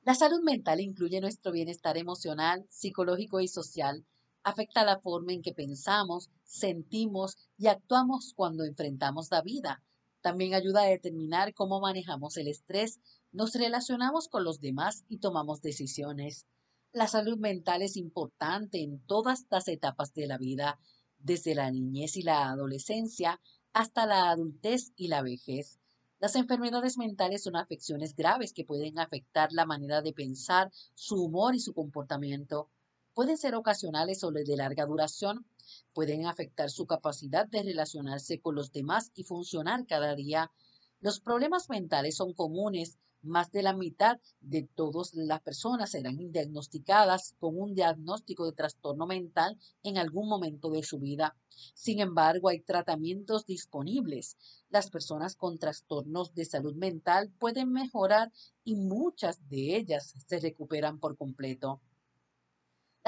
La 0.02 0.14
salud 0.14 0.40
mental 0.42 0.80
incluye 0.80 1.20
nuestro 1.20 1.52
bienestar 1.52 1.98
emocional, 1.98 2.64
psicológico 2.70 3.40
y 3.40 3.48
social. 3.48 4.06
Afecta 4.42 4.84
la 4.84 5.00
forma 5.00 5.32
en 5.32 5.42
que 5.42 5.52
pensamos, 5.52 6.30
sentimos 6.44 7.36
y 7.56 7.66
actuamos 7.66 8.32
cuando 8.34 8.64
enfrentamos 8.64 9.30
la 9.30 9.42
vida. 9.42 9.82
También 10.20 10.54
ayuda 10.54 10.82
a 10.82 10.86
determinar 10.86 11.54
cómo 11.54 11.80
manejamos 11.80 12.36
el 12.36 12.48
estrés, 12.48 13.00
nos 13.32 13.54
relacionamos 13.54 14.28
con 14.28 14.44
los 14.44 14.60
demás 14.60 15.04
y 15.08 15.18
tomamos 15.18 15.60
decisiones. 15.60 16.46
La 16.92 17.06
salud 17.06 17.38
mental 17.38 17.82
es 17.82 17.96
importante 17.96 18.82
en 18.82 19.00
todas 19.06 19.46
las 19.50 19.68
etapas 19.68 20.14
de 20.14 20.26
la 20.26 20.38
vida, 20.38 20.80
desde 21.18 21.54
la 21.54 21.70
niñez 21.70 22.16
y 22.16 22.22
la 22.22 22.48
adolescencia 22.48 23.40
hasta 23.72 24.06
la 24.06 24.30
adultez 24.30 24.92
y 24.96 25.08
la 25.08 25.22
vejez. 25.22 25.78
Las 26.18 26.34
enfermedades 26.34 26.98
mentales 26.98 27.44
son 27.44 27.54
afecciones 27.54 28.16
graves 28.16 28.52
que 28.52 28.64
pueden 28.64 28.98
afectar 28.98 29.52
la 29.52 29.66
manera 29.66 30.02
de 30.02 30.12
pensar, 30.12 30.70
su 30.94 31.22
humor 31.22 31.54
y 31.54 31.60
su 31.60 31.74
comportamiento. 31.74 32.70
Pueden 33.18 33.36
ser 33.36 33.56
ocasionales 33.56 34.22
o 34.22 34.30
de 34.30 34.56
larga 34.56 34.86
duración. 34.86 35.44
pueden 35.92 36.26
afectar 36.26 36.70
su 36.70 36.86
capacidad 36.86 37.48
de 37.48 37.64
relacionarse 37.64 38.40
con 38.40 38.54
los 38.54 38.70
demás 38.70 39.10
y 39.16 39.24
funcionar 39.24 39.88
cada 39.88 40.14
día. 40.14 40.52
Los 41.00 41.18
problemas 41.18 41.68
mentales 41.68 42.14
son 42.14 42.32
comunes 42.32 42.96
más 43.22 43.50
de 43.50 43.64
la 43.64 43.74
mitad 43.74 44.20
de 44.40 44.68
todas 44.72 45.14
las 45.14 45.40
personas 45.40 45.90
serán 45.90 46.30
diagnosticadas 46.30 47.34
con 47.40 47.60
un 47.60 47.74
diagnóstico 47.74 48.46
de 48.46 48.52
trastorno 48.52 49.04
mental 49.08 49.58
en 49.82 49.98
algún 49.98 50.28
momento 50.28 50.70
de 50.70 50.84
su 50.84 51.00
vida. 51.00 51.36
Sin 51.74 51.98
embargo, 51.98 52.50
hay 52.50 52.60
tratamientos 52.60 53.46
disponibles. 53.46 54.36
Las 54.70 54.90
personas 54.90 55.34
con 55.34 55.58
trastornos 55.58 56.34
de 56.34 56.44
salud 56.44 56.76
mental 56.76 57.32
pueden 57.40 57.72
mejorar 57.72 58.30
y 58.62 58.76
muchas 58.76 59.48
de 59.48 59.76
ellas 59.76 60.14
se 60.24 60.38
recuperan 60.38 61.00
por 61.00 61.16
completo. 61.16 61.80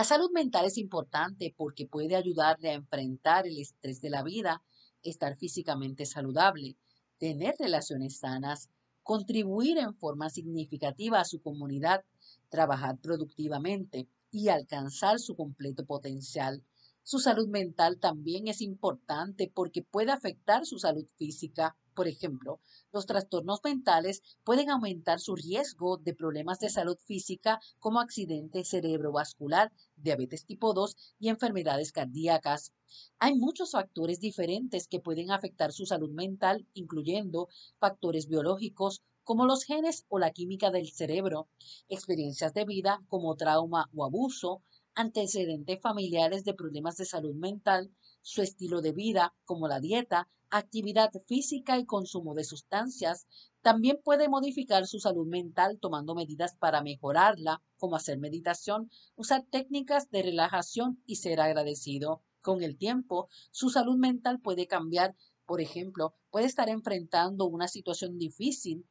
La 0.00 0.04
salud 0.04 0.30
mental 0.32 0.64
es 0.64 0.78
importante 0.78 1.54
porque 1.54 1.86
puede 1.86 2.16
ayudarle 2.16 2.70
a 2.70 2.72
enfrentar 2.72 3.46
el 3.46 3.58
estrés 3.58 4.00
de 4.00 4.08
la 4.08 4.22
vida, 4.22 4.62
estar 5.02 5.36
físicamente 5.36 6.06
saludable, 6.06 6.78
tener 7.18 7.54
relaciones 7.58 8.16
sanas, 8.16 8.70
contribuir 9.02 9.76
en 9.76 9.94
forma 9.94 10.30
significativa 10.30 11.20
a 11.20 11.26
su 11.26 11.42
comunidad, 11.42 12.02
trabajar 12.48 12.96
productivamente 12.96 14.08
y 14.30 14.48
alcanzar 14.48 15.18
su 15.18 15.36
completo 15.36 15.84
potencial. 15.84 16.64
Su 17.02 17.18
salud 17.18 17.48
mental 17.48 17.98
también 17.98 18.48
es 18.48 18.62
importante 18.62 19.52
porque 19.54 19.82
puede 19.82 20.12
afectar 20.12 20.64
su 20.64 20.78
salud 20.78 21.04
física. 21.18 21.76
Por 22.00 22.08
ejemplo, 22.08 22.60
los 22.94 23.04
trastornos 23.04 23.60
mentales 23.62 24.22
pueden 24.42 24.70
aumentar 24.70 25.20
su 25.20 25.36
riesgo 25.36 25.98
de 25.98 26.14
problemas 26.14 26.58
de 26.58 26.70
salud 26.70 26.96
física 26.96 27.60
como 27.78 28.00
accidente 28.00 28.64
cerebrovascular, 28.64 29.70
diabetes 29.96 30.46
tipo 30.46 30.72
2 30.72 30.96
y 31.18 31.28
enfermedades 31.28 31.92
cardíacas. 31.92 32.72
Hay 33.18 33.34
muchos 33.34 33.72
factores 33.72 34.18
diferentes 34.18 34.88
que 34.88 35.00
pueden 35.00 35.30
afectar 35.30 35.72
su 35.72 35.84
salud 35.84 36.08
mental, 36.08 36.66
incluyendo 36.72 37.48
factores 37.78 38.28
biológicos, 38.28 39.02
como 39.22 39.44
los 39.44 39.64
genes 39.64 40.06
o 40.08 40.18
la 40.18 40.30
química 40.30 40.70
del 40.70 40.90
cerebro, 40.90 41.48
experiencias 41.90 42.54
de 42.54 42.64
vida 42.64 43.02
como 43.08 43.36
trauma 43.36 43.90
o 43.94 44.06
abuso, 44.06 44.62
antecedentes 44.94 45.78
familiares 45.82 46.44
de 46.44 46.54
problemas 46.54 46.96
de 46.96 47.04
salud 47.04 47.34
mental, 47.34 47.90
su 48.22 48.42
estilo 48.42 48.80
de 48.80 48.92
vida, 48.92 49.35
como 49.44 49.68
la 49.68 49.80
dieta, 49.80 50.28
actividad 50.50 51.11
física 51.26 51.78
y 51.78 51.87
consumo 51.87 52.35
de 52.35 52.44
sustancias. 52.44 53.26
También 53.62 54.00
puede 54.02 54.28
modificar 54.28 54.87
su 54.87 54.98
salud 54.98 55.26
mental 55.26 55.78
tomando 55.80 56.14
medidas 56.14 56.56
para 56.56 56.83
mejorarla, 56.83 57.62
como 57.78 57.96
hacer 57.96 58.18
meditación, 58.18 58.90
usar 59.16 59.44
técnicas 59.50 60.11
de 60.11 60.22
relajación 60.22 61.02
y 61.06 61.16
ser 61.16 61.40
agradecido. 61.40 62.22
Con 62.42 62.62
el 62.62 62.76
tiempo, 62.76 63.28
su 63.50 63.70
salud 63.70 63.96
mental 63.96 64.40
puede 64.40 64.66
cambiar. 64.66 65.14
Por 65.46 65.61
ejemplo, 65.61 66.14
puede 66.30 66.46
estar 66.46 66.68
enfrentando 66.68 67.46
una 67.46 67.68
situación 67.68 68.18
difícil 68.18 68.87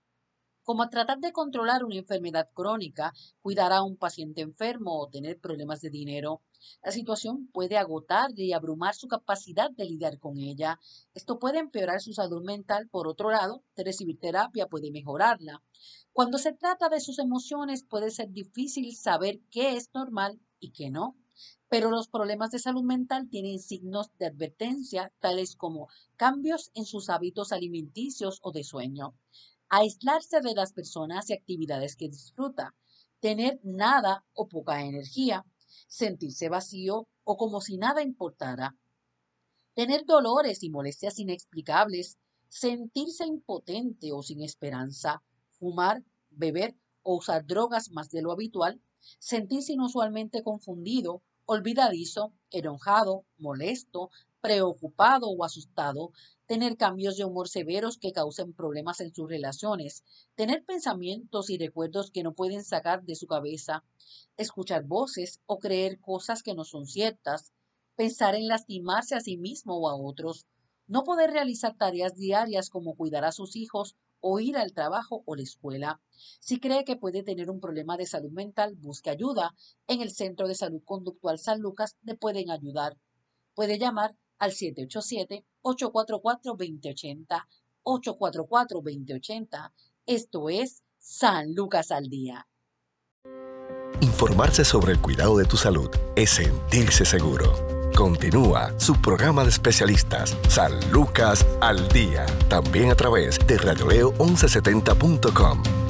como 0.69 0.87
tratar 0.87 1.17
de 1.17 1.31
controlar 1.31 1.83
una 1.83 1.95
enfermedad 1.95 2.47
crónica, 2.53 3.11
cuidar 3.41 3.73
a 3.73 3.81
un 3.81 3.97
paciente 3.97 4.41
enfermo 4.41 4.99
o 4.99 5.09
tener 5.09 5.39
problemas 5.39 5.81
de 5.81 5.89
dinero. 5.89 6.43
La 6.83 6.91
situación 6.91 7.47
puede 7.47 7.75
agotar 7.75 8.29
y 8.35 8.53
abrumar 8.53 8.93
su 8.93 9.07
capacidad 9.07 9.71
de 9.71 9.85
lidiar 9.85 10.19
con 10.19 10.37
ella. 10.37 10.79
Esto 11.15 11.39
puede 11.39 11.57
empeorar 11.57 12.01
su 12.01 12.13
salud 12.13 12.43
mental. 12.43 12.87
Por 12.87 13.07
otro 13.07 13.31
lado, 13.31 13.63
recibir 13.75 14.19
terapia 14.19 14.67
puede 14.67 14.91
mejorarla. 14.91 15.63
Cuando 16.13 16.37
se 16.37 16.53
trata 16.53 16.87
de 16.87 16.99
sus 16.99 17.17
emociones, 17.17 17.83
puede 17.83 18.11
ser 18.11 18.29
difícil 18.29 18.95
saber 18.95 19.39
qué 19.49 19.75
es 19.75 19.89
normal 19.95 20.39
y 20.59 20.69
qué 20.69 20.91
no. 20.91 21.17
Pero 21.67 21.89
los 21.89 22.09
problemas 22.09 22.51
de 22.51 22.59
salud 22.59 22.83
mental 22.83 23.27
tienen 23.27 23.57
signos 23.57 24.11
de 24.19 24.27
advertencia, 24.27 25.11
tales 25.19 25.55
como 25.55 25.87
cambios 26.15 26.69
en 26.75 26.85
sus 26.85 27.09
hábitos 27.09 27.53
alimenticios 27.53 28.37
o 28.43 28.51
de 28.51 28.63
sueño 28.63 29.15
aislarse 29.69 30.41
de 30.41 30.53
las 30.53 30.73
personas 30.73 31.29
y 31.29 31.33
actividades 31.33 31.95
que 31.95 32.09
disfruta, 32.09 32.75
tener 33.19 33.59
nada 33.63 34.25
o 34.33 34.47
poca 34.47 34.83
energía, 34.83 35.45
sentirse 35.87 36.49
vacío 36.49 37.07
o 37.23 37.37
como 37.37 37.61
si 37.61 37.77
nada 37.77 38.01
importara, 38.01 38.75
tener 39.75 40.05
dolores 40.05 40.63
y 40.63 40.69
molestias 40.69 41.19
inexplicables, 41.19 42.17
sentirse 42.47 43.25
impotente 43.25 44.11
o 44.11 44.23
sin 44.23 44.41
esperanza, 44.41 45.21
fumar, 45.51 46.03
beber 46.29 46.75
o 47.03 47.17
usar 47.17 47.45
drogas 47.45 47.91
más 47.91 48.09
de 48.09 48.21
lo 48.21 48.31
habitual, 48.31 48.81
sentirse 49.19 49.73
inusualmente 49.73 50.43
confundido, 50.43 51.21
olvidadizo, 51.45 52.33
enojado, 52.51 53.25
molesto, 53.37 54.09
preocupado 54.41 55.29
o 55.29 55.43
asustado, 55.43 56.11
tener 56.45 56.77
cambios 56.77 57.17
de 57.17 57.25
humor 57.25 57.47
severos 57.47 57.97
que 57.97 58.11
causen 58.11 58.53
problemas 58.53 59.01
en 59.01 59.13
sus 59.13 59.29
relaciones, 59.29 60.03
tener 60.35 60.63
pensamientos 60.65 61.49
y 61.49 61.57
recuerdos 61.57 62.11
que 62.11 62.23
no 62.23 62.33
pueden 62.33 62.63
sacar 62.63 63.03
de 63.03 63.15
su 63.15 63.27
cabeza, 63.27 63.83
escuchar 64.37 64.83
voces 64.83 65.41
o 65.45 65.59
creer 65.59 65.99
cosas 65.99 66.41
que 66.41 66.55
no 66.55 66.63
son 66.63 66.85
ciertas, 66.85 67.53
pensar 67.95 68.35
en 68.35 68.47
lastimarse 68.47 69.15
a 69.15 69.21
sí 69.21 69.37
mismo 69.37 69.77
o 69.77 69.89
a 69.89 69.95
otros, 69.95 70.45
no 70.87 71.03
poder 71.03 71.31
realizar 71.31 71.77
tareas 71.77 72.15
diarias 72.15 72.69
como 72.69 72.95
cuidar 72.95 73.25
a 73.25 73.31
sus 73.31 73.55
hijos 73.55 73.95
o 74.21 74.39
ir 74.39 74.57
al 74.57 74.73
trabajo 74.73 75.21
o 75.25 75.35
la 75.35 75.43
escuela. 75.43 76.01
Si 76.39 76.59
cree 76.59 76.83
que 76.83 76.95
puede 76.95 77.23
tener 77.23 77.49
un 77.49 77.59
problema 77.59 77.95
de 77.95 78.05
salud 78.05 78.31
mental, 78.31 78.75
busque 78.75 79.09
ayuda. 79.09 79.55
En 79.87 80.01
el 80.01 80.11
Centro 80.11 80.47
de 80.47 80.55
Salud 80.55 80.81
Conductual 80.83 81.39
San 81.39 81.61
Lucas 81.61 81.95
le 82.01 82.15
pueden 82.15 82.49
ayudar. 82.49 82.97
Puede 83.53 83.77
llamar 83.77 84.15
al 84.39 84.51
787-844-2080, 84.51 87.47
844-2080. 87.83 89.71
Esto 90.05 90.49
es 90.49 90.83
San 90.97 91.53
Lucas 91.53 91.91
al 91.91 92.09
Día. 92.09 92.47
Informarse 94.01 94.65
sobre 94.65 94.93
el 94.93 95.01
cuidado 95.01 95.37
de 95.37 95.45
tu 95.45 95.57
salud 95.57 95.89
es 96.15 96.31
sentirse 96.31 97.05
seguro. 97.05 97.53
Continúa 97.95 98.73
su 98.79 98.99
programa 99.01 99.43
de 99.43 99.49
especialistas, 99.49 100.35
San 100.47 100.71
Lucas 100.91 101.45
al 101.59 101.89
Día, 101.89 102.25
también 102.47 102.91
a 102.91 102.95
través 102.95 103.39
de 103.45 103.57
radioleo1170.com. 103.57 105.88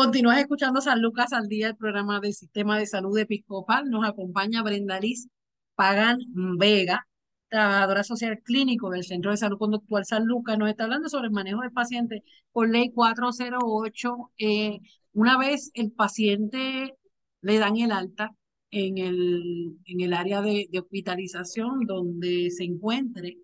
Continúas 0.00 0.38
escuchando 0.38 0.80
San 0.80 1.02
Lucas 1.02 1.34
al 1.34 1.46
día, 1.46 1.68
el 1.68 1.76
programa 1.76 2.20
del 2.20 2.32
Sistema 2.32 2.78
de 2.78 2.86
Salud 2.86 3.18
Episcopal. 3.18 3.90
Nos 3.90 4.08
acompaña 4.08 4.62
Brenda 4.62 4.98
Liz 4.98 5.28
Pagan 5.74 6.20
Vega, 6.56 7.06
trabajadora 7.50 8.02
social 8.02 8.40
clínico 8.42 8.88
del 8.88 9.04
Centro 9.04 9.30
de 9.30 9.36
Salud 9.36 9.58
Conductual 9.58 10.06
San 10.06 10.24
Lucas. 10.24 10.56
Nos 10.56 10.70
está 10.70 10.84
hablando 10.84 11.10
sobre 11.10 11.26
el 11.26 11.32
manejo 11.32 11.60
del 11.60 11.72
paciente 11.72 12.24
por 12.50 12.70
ley 12.70 12.90
408. 12.92 14.32
Eh, 14.38 14.78
una 15.12 15.36
vez 15.36 15.70
el 15.74 15.92
paciente 15.92 16.94
le 17.42 17.58
dan 17.58 17.76
el 17.76 17.92
alta 17.92 18.30
en 18.70 18.96
el, 18.96 19.76
en 19.84 20.00
el 20.00 20.14
área 20.14 20.40
de, 20.40 20.66
hospitalización 20.78 21.80
donde 21.80 22.50
se 22.50 22.64
encuentre, 22.64 23.36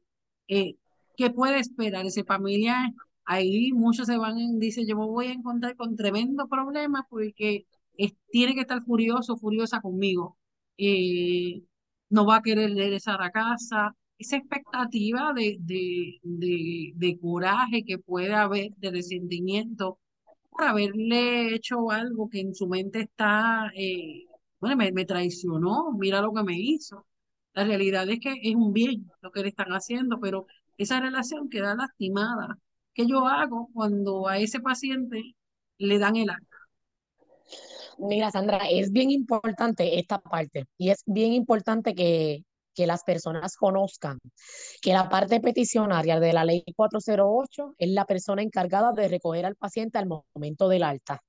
eh, 0.48 0.76
¿qué 1.18 1.28
puede 1.28 1.58
esperar? 1.58 2.06
Esa 2.06 2.24
familia 2.24 2.94
ahí 3.26 3.72
muchos 3.72 4.06
se 4.06 4.16
van, 4.18 4.38
y 4.38 4.58
dicen, 4.58 4.86
yo 4.86 4.96
me 4.96 5.06
voy 5.06 5.26
a 5.28 5.32
encontrar 5.32 5.76
con 5.76 5.96
tremendo 5.96 6.48
problema 6.48 7.06
porque 7.10 7.66
tiene 8.30 8.54
que 8.54 8.60
estar 8.62 8.82
furioso, 8.84 9.36
furiosa 9.36 9.80
conmigo. 9.80 10.38
Eh, 10.78 11.62
no 12.10 12.26
va 12.26 12.36
a 12.36 12.42
querer 12.42 12.74
regresar 12.74 13.22
a 13.22 13.30
casa. 13.30 13.94
Esa 14.18 14.36
expectativa 14.36 15.32
de, 15.34 15.56
de, 15.60 16.20
de, 16.94 17.18
coraje 17.20 17.84
que 17.84 17.98
puede 17.98 18.34
haber, 18.34 18.70
de 18.76 18.90
resentimiento, 18.90 19.98
por 20.50 20.64
haberle 20.64 21.54
hecho 21.54 21.90
algo 21.90 22.28
que 22.30 22.40
en 22.40 22.54
su 22.54 22.66
mente 22.68 23.00
está, 23.00 23.70
eh, 23.76 24.24
bueno, 24.60 24.76
me, 24.76 24.92
me 24.92 25.04
traicionó, 25.04 25.92
mira 25.98 26.22
lo 26.22 26.32
que 26.32 26.42
me 26.44 26.58
hizo. 26.58 27.06
La 27.54 27.64
realidad 27.64 28.08
es 28.10 28.20
que 28.20 28.34
es 28.42 28.54
un 28.54 28.72
bien 28.72 29.10
lo 29.20 29.30
que 29.32 29.42
le 29.42 29.48
están 29.48 29.70
haciendo, 29.72 30.20
pero 30.20 30.46
esa 30.78 31.00
relación 31.00 31.48
queda 31.50 31.74
lastimada 31.74 32.58
¿Qué 32.96 33.06
yo 33.06 33.26
hago 33.26 33.68
cuando 33.74 34.26
a 34.26 34.38
ese 34.38 34.58
paciente 34.58 35.36
le 35.76 35.98
dan 35.98 36.16
el 36.16 36.30
alta? 36.30 36.56
Mira, 37.98 38.30
Sandra, 38.30 38.60
es 38.70 38.90
bien 38.90 39.10
importante 39.10 39.98
esta 39.98 40.18
parte 40.18 40.64
y 40.78 40.88
es 40.88 41.02
bien 41.04 41.34
importante 41.34 41.94
que, 41.94 42.44
que 42.74 42.86
las 42.86 43.04
personas 43.04 43.56
conozcan 43.56 44.18
que 44.80 44.94
la 44.94 45.10
parte 45.10 45.40
peticionaria 45.40 46.18
de 46.18 46.32
la 46.32 46.46
ley 46.46 46.64
408 46.74 47.74
es 47.76 47.90
la 47.90 48.06
persona 48.06 48.40
encargada 48.40 48.92
de 48.92 49.08
recoger 49.08 49.44
al 49.44 49.56
paciente 49.56 49.98
al 49.98 50.06
momento 50.06 50.66
del 50.66 50.82
alta. 50.82 51.20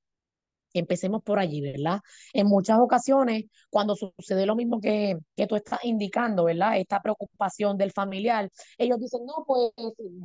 Empecemos 0.80 1.24
por 1.24 1.40
allí, 1.40 1.62
¿verdad? 1.62 2.02
En 2.34 2.48
muchas 2.48 2.80
ocasiones, 2.80 3.46
cuando 3.70 3.96
sucede 3.96 4.46
lo 4.46 4.56
mismo 4.56 4.80
que, 4.80 5.18
que 5.36 5.48
tú 5.48 5.56
estás 5.56 5.84
indicando, 5.84 6.46
¿verdad? 6.46 6.78
Esta 6.78 7.02
preocupación 7.02 7.78
del 7.78 7.92
familiar, 7.92 8.50
ellos 8.78 9.00
dicen, 9.00 9.26
no, 9.26 9.44
pues 9.46 9.72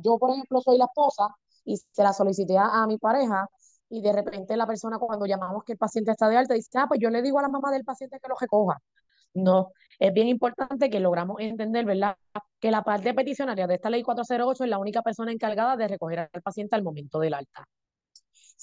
yo, 0.03 0.17
por 0.17 0.31
ejemplo, 0.31 0.61
soy 0.61 0.77
la 0.77 0.85
esposa 0.85 1.27
y 1.65 1.77
se 1.77 2.03
la 2.03 2.13
solicité 2.13 2.57
a, 2.57 2.85
mi 2.87 2.97
pareja 2.97 3.47
y 3.89 4.01
de 4.01 4.11
repente 4.13 4.57
la 4.57 4.67
persona 4.67 4.97
cuando 4.99 5.25
llamamos 5.25 5.63
que 5.63 5.73
el 5.73 5.77
paciente 5.77 6.11
está 6.11 6.27
de 6.29 6.37
alta 6.37 6.53
dice, 6.53 6.69
ah, 6.77 6.87
pues 6.87 6.99
yo 6.99 7.09
le 7.09 7.21
digo 7.21 7.39
a 7.39 7.43
la 7.43 7.49
mamá 7.49 7.71
del 7.71 7.83
paciente 7.83 8.19
que 8.21 8.27
lo 8.27 8.35
recoja. 8.39 8.77
No, 9.35 9.71
es 9.99 10.13
bien 10.13 10.27
importante 10.27 10.89
que 10.89 10.99
logramos 10.99 11.37
entender, 11.39 11.85
¿verdad? 11.85 12.17
Que 12.59 12.71
la 12.71 12.83
parte 12.83 13.13
peticionaria 13.13 13.67
de 13.67 13.75
esta 13.75 13.89
ley 13.89 14.03
408 14.03 14.63
es 14.63 14.69
la 14.69 14.77
única 14.77 15.01
persona 15.01 15.31
encargada 15.31 15.75
de 15.77 15.87
recoger 15.87 16.19
al 16.19 16.41
paciente 16.43 16.75
al 16.75 16.83
momento 16.83 17.19
del 17.19 17.33
alta 17.33 17.67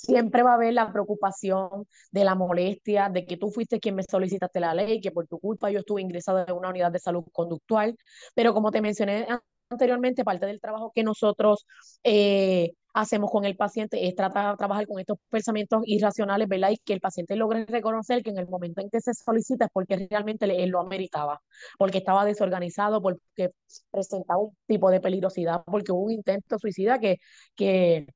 siempre 0.02 0.42
va 0.42 0.52
a 0.52 0.54
haber 0.54 0.74
la 0.74 0.92
preocupación 0.92 1.86
de 2.10 2.24
la 2.24 2.34
molestia, 2.34 3.08
de 3.08 3.26
que 3.26 3.36
tú 3.36 3.50
fuiste 3.50 3.80
quien 3.80 3.96
me 3.96 4.02
solicitaste 4.02 4.60
la 4.60 4.74
ley, 4.74 5.00
que 5.00 5.10
por 5.10 5.26
tu 5.26 5.38
culpa 5.38 5.70
yo 5.70 5.80
estuve 5.80 6.02
ingresado 6.02 6.44
en 6.46 6.54
una 6.54 6.70
unidad 6.70 6.92
de 6.92 6.98
salud 6.98 7.24
conductual, 7.32 7.96
pero 8.34 8.54
como 8.54 8.70
te 8.70 8.80
mencioné 8.80 9.26
anteriormente, 9.70 10.24
parte 10.24 10.46
del 10.46 10.60
trabajo 10.60 10.92
que 10.94 11.02
nosotros 11.04 11.66
eh, 12.02 12.72
hacemos 12.94 13.30
con 13.30 13.44
el 13.44 13.56
paciente 13.56 14.06
es 14.08 14.14
tratar 14.14 14.52
de 14.52 14.56
trabajar 14.56 14.86
con 14.86 14.98
estos 14.98 15.18
pensamientos 15.28 15.82
irracionales, 15.86 16.48
¿verdad? 16.48 16.70
Y 16.70 16.78
que 16.78 16.92
el 16.92 17.00
paciente 17.00 17.36
logre 17.36 17.64
reconocer 17.66 18.22
que 18.22 18.30
en 18.30 18.38
el 18.38 18.48
momento 18.48 18.80
en 18.80 18.90
que 18.90 19.00
se 19.00 19.14
solicita 19.14 19.66
es 19.66 19.70
porque 19.72 20.08
realmente 20.10 20.46
él 20.62 20.70
lo 20.70 20.80
ameritaba, 20.80 21.40
porque 21.78 21.98
estaba 21.98 22.24
desorganizado, 22.24 23.00
porque 23.02 23.50
presentaba 23.90 24.40
un 24.40 24.56
tipo 24.66 24.90
de 24.90 25.00
peligrosidad, 25.00 25.62
porque 25.66 25.92
hubo 25.92 26.04
un 26.04 26.12
intento 26.12 26.58
suicida 26.58 26.98
que, 26.98 27.18
que 27.54 28.06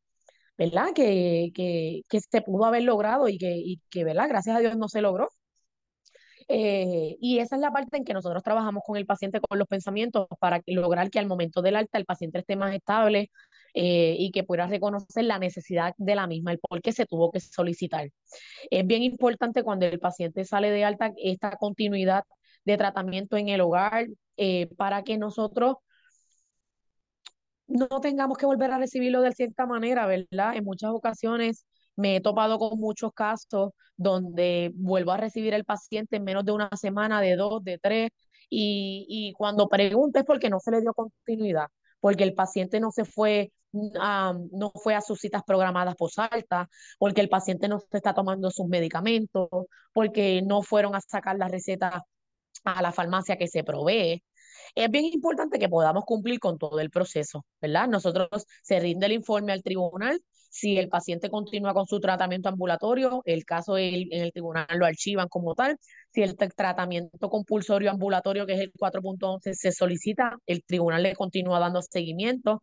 ¿verdad? 0.58 0.88
Que, 0.94 1.50
que, 1.54 2.02
que 2.08 2.20
se 2.20 2.42
pudo 2.42 2.64
haber 2.66 2.82
logrado 2.84 3.28
y 3.28 3.38
que, 3.38 3.56
y 3.56 3.80
que, 3.90 4.04
¿verdad? 4.04 4.28
Gracias 4.28 4.56
a 4.56 4.60
Dios 4.60 4.76
no 4.76 4.88
se 4.88 5.00
logró. 5.02 5.28
Eh, 6.48 7.16
y 7.20 7.38
esa 7.38 7.56
es 7.56 7.62
la 7.62 7.70
parte 7.72 7.96
en 7.96 8.04
que 8.04 8.12
nosotros 8.12 8.42
trabajamos 8.42 8.82
con 8.84 8.96
el 8.96 9.06
paciente 9.06 9.40
con 9.40 9.58
los 9.58 9.66
pensamientos 9.68 10.26
para 10.38 10.60
lograr 10.66 11.10
que 11.10 11.18
al 11.18 11.26
momento 11.26 11.62
del 11.62 11.76
alta 11.76 11.98
el 11.98 12.04
paciente 12.04 12.38
esté 12.38 12.56
más 12.56 12.74
estable 12.74 13.30
eh, 13.72 14.16
y 14.18 14.30
que 14.30 14.44
pueda 14.44 14.66
reconocer 14.66 15.24
la 15.24 15.38
necesidad 15.38 15.94
de 15.96 16.14
la 16.14 16.26
misma, 16.26 16.52
el 16.52 16.58
por 16.58 16.82
qué 16.82 16.92
se 16.92 17.06
tuvo 17.06 17.30
que 17.30 17.40
solicitar. 17.40 18.10
Es 18.70 18.86
bien 18.86 19.02
importante 19.02 19.62
cuando 19.62 19.86
el 19.86 19.98
paciente 19.98 20.44
sale 20.44 20.70
de 20.70 20.84
alta 20.84 21.12
esta 21.16 21.56
continuidad 21.56 22.24
de 22.64 22.76
tratamiento 22.76 23.36
en 23.36 23.48
el 23.48 23.60
hogar 23.60 24.06
eh, 24.36 24.68
para 24.76 25.02
que 25.02 25.18
nosotros 25.18 25.76
no 27.66 27.88
tengamos 28.00 28.38
que 28.38 28.46
volver 28.46 28.70
a 28.70 28.79
recibirlo 28.79 29.22
de 29.22 29.33
cierta 29.33 29.66
manera, 29.66 30.07
¿verdad? 30.07 30.57
En 30.57 30.64
muchas 30.64 30.90
ocasiones 30.90 31.66
me 31.96 32.16
he 32.16 32.20
topado 32.20 32.59
con 32.59 32.79
muchos 32.79 33.12
casos 33.12 33.70
donde 33.96 34.72
vuelvo 34.74 35.12
a 35.12 35.16
recibir 35.16 35.55
el 35.55 35.64
paciente 35.64 36.16
en 36.16 36.24
menos 36.24 36.44
de 36.44 36.53
una 36.53 36.68
semana, 36.77 37.20
de 37.20 37.37
dos, 37.37 37.62
de 37.64 37.79
tres, 37.79 38.11
y, 38.50 39.07
y 39.09 39.33
cuando 39.33 39.68
pregunto 39.68 40.18
es 40.18 40.24
porque 40.24 40.50
no 40.50 40.61
se 40.61 40.70
le 40.72 40.81
dio 40.81 40.92
continuidad, 40.94 41.66
porque 42.00 42.24
el 42.24 42.35
paciente 42.35 42.81
no 42.81 42.90
se 42.90 43.05
fue, 43.05 43.53
no 43.72 44.72
fue 44.83 44.94
a 44.94 45.00
sus 45.00 45.20
citas 45.20 45.42
programadas 45.46 45.96
alta, 46.18 46.68
porque 46.98 47.20
el 47.20 47.29
paciente 47.29 47.68
no 47.68 47.81
se 47.81 47.96
está 47.96 48.14
tomando 48.14 48.50
sus 48.50 48.66
medicamentos, 48.66 49.48
porque 49.92 50.42
no 50.42 50.62
fueron 50.62 50.94
a 50.94 51.00
sacar 51.00 51.37
la 51.38 51.48
receta 51.48 52.05
a 52.64 52.83
la 52.83 52.92
farmacia 52.92 53.37
que 53.37 53.48
se 53.48 53.64
provee 53.64 54.22
es 54.74 54.90
bien 54.90 55.05
importante 55.07 55.59
que 55.59 55.68
podamos 55.68 56.05
cumplir 56.05 56.38
con 56.40 56.59
todo 56.59 56.81
el 56.81 56.90
proceso, 56.90 57.44
¿verdad? 57.61 57.88
Nosotros 57.88 58.29
se 58.62 58.81
rinde 58.81 59.07
el 59.07 59.12
informe 59.12 59.53
al 59.53 59.62
tribunal. 59.62 60.20
Si 60.54 60.78
el 60.78 60.88
paciente 60.88 61.30
continúa 61.30 61.74
con 61.74 61.86
su 61.86 61.98
tratamiento 61.98 62.48
ambulatorio, 62.48 63.22
el 63.24 63.44
caso 63.44 63.76
en 63.76 64.06
el 64.12 64.32
tribunal 64.32 64.66
lo 64.76 64.86
archivan 64.86 65.28
como 65.28 65.54
tal. 65.56 65.76
Si 66.12 66.22
el 66.22 66.36
tratamiento 66.36 67.28
compulsorio 67.28 67.90
ambulatorio, 67.90 68.46
que 68.46 68.54
es 68.54 68.60
el 68.60 68.72
4.11, 68.72 69.52
se 69.54 69.72
solicita, 69.72 70.38
el 70.46 70.62
tribunal 70.64 71.02
le 71.02 71.16
continúa 71.16 71.58
dando 71.58 71.82
seguimiento 71.82 72.62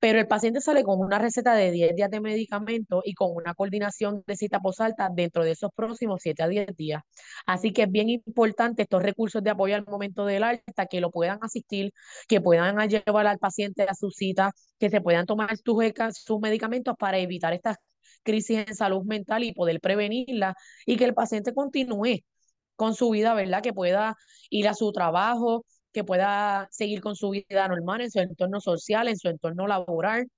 pero 0.00 0.18
el 0.18 0.26
paciente 0.26 0.60
sale 0.60 0.82
con 0.82 0.98
una 0.98 1.18
receta 1.18 1.54
de 1.54 1.70
10 1.70 1.94
días 1.94 2.10
de 2.10 2.20
medicamento 2.20 3.02
y 3.04 3.14
con 3.14 3.30
una 3.34 3.54
coordinación 3.54 4.24
de 4.26 4.36
cita 4.36 4.58
posalta 4.60 5.10
dentro 5.14 5.44
de 5.44 5.52
esos 5.52 5.70
próximos 5.74 6.20
7 6.22 6.42
a 6.42 6.48
10 6.48 6.76
días. 6.76 7.02
Así 7.46 7.72
que 7.72 7.82
es 7.82 7.90
bien 7.90 8.08
importante 8.08 8.82
estos 8.82 9.02
recursos 9.02 9.42
de 9.42 9.50
apoyo 9.50 9.74
al 9.76 9.84
momento 9.84 10.24
del 10.24 10.42
alta, 10.44 10.86
que 10.86 11.00
lo 11.00 11.10
puedan 11.10 11.38
asistir, 11.42 11.92
que 12.28 12.40
puedan 12.40 12.76
llevar 12.88 13.26
al 13.26 13.38
paciente 13.38 13.82
a 13.84 13.94
su 13.94 14.10
cita, 14.10 14.52
que 14.80 14.90
se 14.90 15.00
puedan 15.00 15.26
tomar 15.26 15.56
sus, 15.58 16.40
medicamentos 16.40 16.96
para 16.98 17.18
evitar 17.18 17.52
estas 17.52 17.76
crisis 18.22 18.66
en 18.66 18.74
salud 18.74 19.04
mental 19.04 19.44
y 19.44 19.52
poder 19.52 19.80
prevenirla 19.80 20.54
y 20.86 20.96
que 20.96 21.04
el 21.04 21.14
paciente 21.14 21.54
continúe 21.54 22.20
con 22.76 22.94
su 22.94 23.10
vida, 23.10 23.34
¿verdad? 23.34 23.62
Que 23.62 23.72
pueda 23.74 24.16
ir 24.50 24.68
a 24.68 24.74
su 24.74 24.92
trabajo, 24.92 25.64
que 25.92 26.04
pueda 26.04 26.68
seguir 26.70 27.00
con 27.02 27.16
su 27.16 27.30
vida 27.30 27.68
normal 27.68 28.00
en 28.00 28.10
su 28.10 28.20
entorno 28.20 28.60
social, 28.60 29.08
en 29.08 29.18
su 29.18 29.28
entorno 29.28 29.66
laboral. 29.66 30.28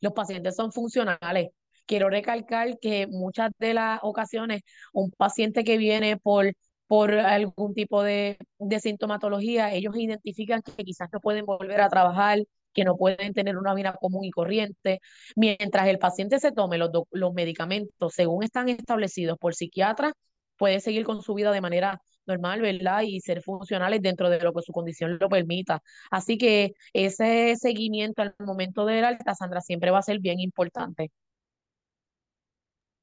Los 0.00 0.12
pacientes 0.12 0.56
son 0.56 0.72
funcionales. 0.72 1.48
Quiero 1.86 2.10
recalcar 2.10 2.78
que 2.78 3.06
muchas 3.08 3.50
de 3.58 3.74
las 3.74 4.00
ocasiones 4.02 4.62
un 4.92 5.10
paciente 5.12 5.64
que 5.64 5.78
viene 5.78 6.18
por, 6.18 6.52
por 6.86 7.12
algún 7.14 7.74
tipo 7.74 8.02
de, 8.02 8.38
de 8.58 8.80
sintomatología, 8.80 9.72
ellos 9.72 9.96
identifican 9.96 10.62
que 10.62 10.84
quizás 10.84 11.08
no 11.12 11.20
pueden 11.20 11.46
volver 11.46 11.80
a 11.80 11.88
trabajar, 11.88 12.38
que 12.72 12.84
no 12.84 12.96
pueden 12.96 13.32
tener 13.34 13.56
una 13.58 13.74
vida 13.74 13.94
común 14.00 14.24
y 14.24 14.30
corriente, 14.30 15.00
mientras 15.36 15.86
el 15.88 15.98
paciente 15.98 16.40
se 16.40 16.52
tome 16.52 16.78
los, 16.78 16.90
los 17.10 17.32
medicamentos 17.34 18.14
según 18.14 18.42
están 18.44 18.68
establecidos 18.68 19.38
por 19.38 19.54
psiquiatras, 19.54 20.12
puede 20.56 20.80
seguir 20.80 21.04
con 21.04 21.22
su 21.22 21.34
vida 21.34 21.50
de 21.52 21.60
manera 21.60 22.00
normal, 22.26 22.60
¿verdad? 22.60 23.02
Y 23.02 23.20
ser 23.20 23.42
funcionales 23.42 24.00
dentro 24.02 24.30
de 24.30 24.40
lo 24.40 24.52
que 24.52 24.62
su 24.62 24.72
condición 24.72 25.18
lo 25.20 25.28
permita. 25.28 25.82
Así 26.10 26.38
que 26.38 26.72
ese 26.92 27.56
seguimiento 27.56 28.22
al 28.22 28.34
momento 28.38 28.84
de 28.86 29.00
la 29.00 29.08
alta, 29.08 29.34
Sandra, 29.34 29.60
siempre 29.60 29.90
va 29.90 29.98
a 29.98 30.02
ser 30.02 30.20
bien 30.20 30.40
importante. 30.40 31.10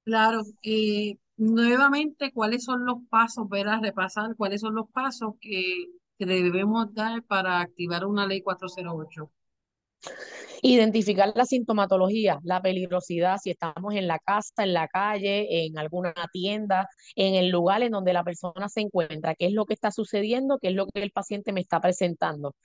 Claro, 0.03 0.41
y 0.61 1.19
nuevamente, 1.37 2.31
¿cuáles 2.33 2.63
son 2.65 2.85
los 2.85 2.97
pasos, 3.09 3.47
¿verdad? 3.47 3.79
Repasar 3.81 4.35
cuáles 4.35 4.61
son 4.61 4.73
los 4.75 4.89
pasos 4.91 5.35
que, 5.39 5.85
que 6.17 6.25
debemos 6.25 6.93
dar 6.93 7.23
para 7.23 7.59
activar 7.61 8.05
una 8.05 8.25
ley 8.25 8.41
408. 8.41 9.31
Identificar 10.61 11.31
la 11.35 11.45
sintomatología, 11.45 12.39
la 12.43 12.61
peligrosidad, 12.61 13.37
si 13.41 13.51
estamos 13.51 13.95
en 13.95 14.07
la 14.07 14.19
casa, 14.19 14.63
en 14.63 14.73
la 14.73 14.87
calle, 14.87 15.65
en 15.65 15.77
alguna 15.77 16.13
tienda, 16.33 16.89
en 17.15 17.35
el 17.35 17.49
lugar 17.49 17.81
en 17.83 17.91
donde 17.91 18.13
la 18.13 18.23
persona 18.23 18.67
se 18.67 18.81
encuentra, 18.81 19.35
qué 19.35 19.47
es 19.47 19.53
lo 19.53 19.65
que 19.65 19.73
está 19.73 19.91
sucediendo, 19.91 20.57
qué 20.59 20.69
es 20.69 20.75
lo 20.75 20.87
que 20.87 21.01
el 21.01 21.11
paciente 21.11 21.53
me 21.53 21.61
está 21.61 21.79
presentando. 21.79 22.55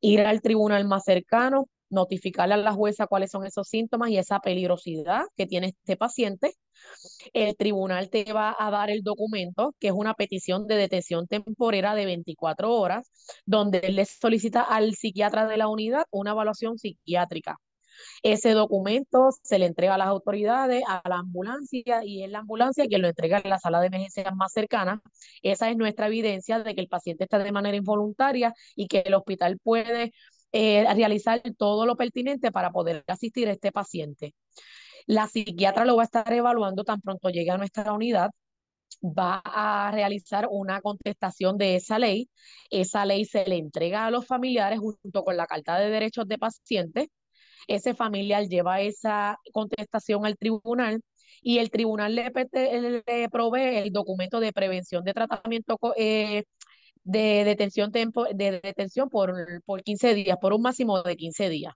Ir 0.00 0.20
al 0.20 0.42
tribunal 0.42 0.86
más 0.86 1.04
cercano, 1.04 1.68
notificarle 1.90 2.54
a 2.54 2.56
la 2.58 2.72
jueza 2.72 3.06
cuáles 3.06 3.30
son 3.30 3.46
esos 3.46 3.68
síntomas 3.68 4.10
y 4.10 4.18
esa 4.18 4.40
peligrosidad 4.40 5.22
que 5.36 5.46
tiene 5.46 5.68
este 5.68 5.96
paciente. 5.96 6.52
El 7.32 7.56
tribunal 7.56 8.10
te 8.10 8.32
va 8.32 8.54
a 8.58 8.70
dar 8.70 8.90
el 8.90 9.02
documento, 9.02 9.74
que 9.80 9.88
es 9.88 9.94
una 9.94 10.14
petición 10.14 10.66
de 10.66 10.76
detención 10.76 11.26
temporera 11.26 11.94
de 11.94 12.06
24 12.06 12.72
horas, 12.74 13.10
donde 13.46 13.80
le 13.90 14.04
solicita 14.04 14.62
al 14.62 14.94
psiquiatra 14.94 15.46
de 15.46 15.56
la 15.56 15.68
unidad 15.68 16.04
una 16.10 16.32
evaluación 16.32 16.78
psiquiátrica. 16.78 17.56
Ese 18.22 18.52
documento 18.52 19.30
se 19.42 19.58
le 19.58 19.66
entrega 19.66 19.94
a 19.94 19.98
las 19.98 20.08
autoridades, 20.08 20.82
a 20.86 21.02
la 21.08 21.16
ambulancia, 21.16 22.04
y 22.04 22.22
es 22.22 22.30
la 22.30 22.40
ambulancia 22.40 22.86
quien 22.86 23.02
lo 23.02 23.08
entrega 23.08 23.40
en 23.42 23.50
la 23.50 23.58
sala 23.58 23.80
de 23.80 23.88
emergencia 23.88 24.30
más 24.32 24.52
cercana. 24.52 25.02
Esa 25.42 25.70
es 25.70 25.76
nuestra 25.76 26.06
evidencia 26.06 26.60
de 26.60 26.74
que 26.74 26.80
el 26.80 26.88
paciente 26.88 27.24
está 27.24 27.38
de 27.38 27.52
manera 27.52 27.76
involuntaria 27.76 28.54
y 28.76 28.86
que 28.88 29.00
el 29.00 29.14
hospital 29.14 29.58
puede 29.62 30.12
eh, 30.52 30.86
realizar 30.94 31.42
todo 31.58 31.86
lo 31.86 31.96
pertinente 31.96 32.52
para 32.52 32.70
poder 32.70 33.04
asistir 33.06 33.48
a 33.48 33.52
este 33.52 33.72
paciente. 33.72 34.34
La 35.06 35.28
psiquiatra 35.28 35.84
lo 35.84 35.96
va 35.96 36.02
a 36.02 36.06
estar 36.06 36.32
evaluando 36.32 36.84
tan 36.84 37.00
pronto 37.00 37.30
llegue 37.30 37.50
a 37.50 37.58
nuestra 37.58 37.92
unidad 37.92 38.30
va 39.02 39.40
a 39.44 39.90
realizar 39.92 40.48
una 40.50 40.80
contestación 40.80 41.56
de 41.58 41.76
esa 41.76 41.98
ley. 41.98 42.28
Esa 42.70 43.04
ley 43.04 43.24
se 43.24 43.46
le 43.46 43.56
entrega 43.56 44.06
a 44.06 44.10
los 44.10 44.26
familiares 44.26 44.80
junto 44.80 45.24
con 45.24 45.36
la 45.36 45.46
Carta 45.46 45.78
de 45.78 45.90
Derechos 45.90 46.26
de 46.28 46.38
Paciente. 46.38 47.10
Ese 47.66 47.94
familiar 47.94 48.44
lleva 48.48 48.80
esa 48.80 49.38
contestación 49.52 50.26
al 50.26 50.36
tribunal 50.38 51.02
y 51.42 51.58
el 51.58 51.70
tribunal 51.70 52.14
le, 52.14 52.32
le 53.06 53.28
provee 53.30 53.76
el 53.78 53.92
documento 53.92 54.40
de 54.40 54.52
prevención 54.52 55.04
de 55.04 55.14
tratamiento 55.14 55.78
eh, 55.96 56.44
de 57.04 57.44
detención, 57.44 57.92
tempo, 57.92 58.24
de 58.32 58.60
detención 58.62 59.08
por, 59.08 59.34
por 59.64 59.82
15 59.82 60.14
días, 60.14 60.38
por 60.40 60.52
un 60.52 60.62
máximo 60.62 61.02
de 61.02 61.16
15 61.16 61.48
días. 61.48 61.74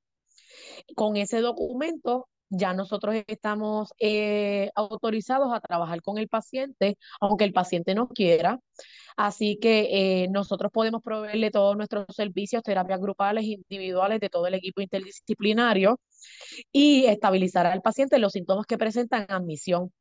Con 0.95 1.17
ese 1.17 1.41
documento 1.41 2.29
ya 2.53 2.75
nosotros 2.75 3.15
estamos 3.27 3.93
eh, 3.99 4.71
autorizados 4.75 5.53
a 5.55 5.61
trabajar 5.61 6.03
con 6.03 6.19
el 6.19 6.29
paciente, 6.29 6.99
aunque 7.21 7.45
el 7.45 7.53
paciente 7.53 7.95
no 7.95 8.09
quiera. 8.09 8.61
Así 9.17 9.59
que 9.61 10.25
eh, 10.25 10.29
nosotros 10.29 10.71
podemos 10.73 11.03
proveerle 11.03 11.51
todos 11.51 11.77
nuestros 11.77 12.07
servicios, 12.15 12.63
terapias 12.63 13.01
grupales, 13.01 13.45
individuales 13.45 14.21
de 14.21 14.29
todo 14.29 14.47
el 14.47 14.55
equipo 14.55 14.81
interdisciplinario 14.83 15.99
y 16.73 17.07
estabilizar 17.07 17.67
al 17.67 17.83
paciente 17.83 18.19
los 18.19 18.33
síntomas 18.33 18.67
que 18.67 18.79
presentan 18.79 19.27
admisión 19.29 19.92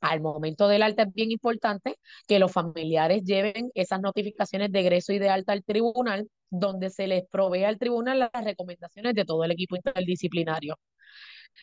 Al 0.00 0.20
momento 0.20 0.68
del 0.68 0.82
alta 0.82 1.02
es 1.02 1.12
bien 1.12 1.30
importante 1.32 1.98
que 2.26 2.38
los 2.38 2.52
familiares 2.52 3.24
lleven 3.24 3.70
esas 3.74 4.00
notificaciones 4.00 4.70
de 4.70 4.80
egreso 4.80 5.12
y 5.12 5.18
de 5.18 5.28
alta 5.28 5.52
al 5.52 5.64
tribunal, 5.64 6.28
donde 6.50 6.90
se 6.90 7.06
les 7.08 7.24
provee 7.28 7.64
al 7.64 7.78
tribunal 7.78 8.18
las 8.20 8.44
recomendaciones 8.44 9.14
de 9.14 9.24
todo 9.24 9.44
el 9.44 9.50
equipo 9.50 9.76
interdisciplinario. 9.76 10.76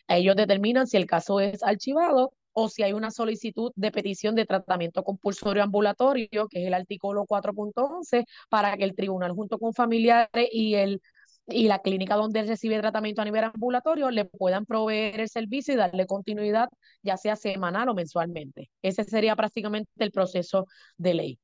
Ellos 0.08 0.36
determinan 0.36 0.86
si 0.86 0.96
el 0.96 1.06
caso 1.06 1.40
es 1.40 1.62
archivado 1.62 2.32
o 2.52 2.68
si 2.68 2.82
hay 2.82 2.92
una 2.92 3.10
solicitud 3.10 3.72
de 3.76 3.90
petición 3.90 4.34
de 4.34 4.46
tratamiento 4.46 5.02
compulsorio 5.02 5.62
ambulatorio, 5.62 6.48
que 6.48 6.62
es 6.62 6.66
el 6.66 6.74
artículo 6.74 7.24
4.11, 7.26 8.24
para 8.48 8.76
que 8.76 8.84
el 8.84 8.94
tribunal 8.94 9.32
junto 9.32 9.58
con 9.58 9.74
familiares 9.74 10.48
y 10.52 10.74
el 10.74 11.00
y 11.48 11.68
la 11.68 11.80
clínica 11.80 12.16
donde 12.16 12.42
recibe 12.42 12.80
tratamiento 12.80 13.22
a 13.22 13.24
nivel 13.24 13.44
ambulatorio 13.44 14.10
le 14.10 14.24
puedan 14.24 14.66
proveer 14.66 15.20
el 15.20 15.28
servicio 15.28 15.74
y 15.74 15.76
darle 15.76 16.06
continuidad, 16.06 16.68
ya 17.02 17.16
sea 17.16 17.36
semanal 17.36 17.88
o 17.88 17.94
mensualmente. 17.94 18.70
Ese 18.82 19.04
sería 19.04 19.36
prácticamente 19.36 19.90
el 19.98 20.10
proceso 20.10 20.66
de 20.96 21.14
ley. 21.14 21.38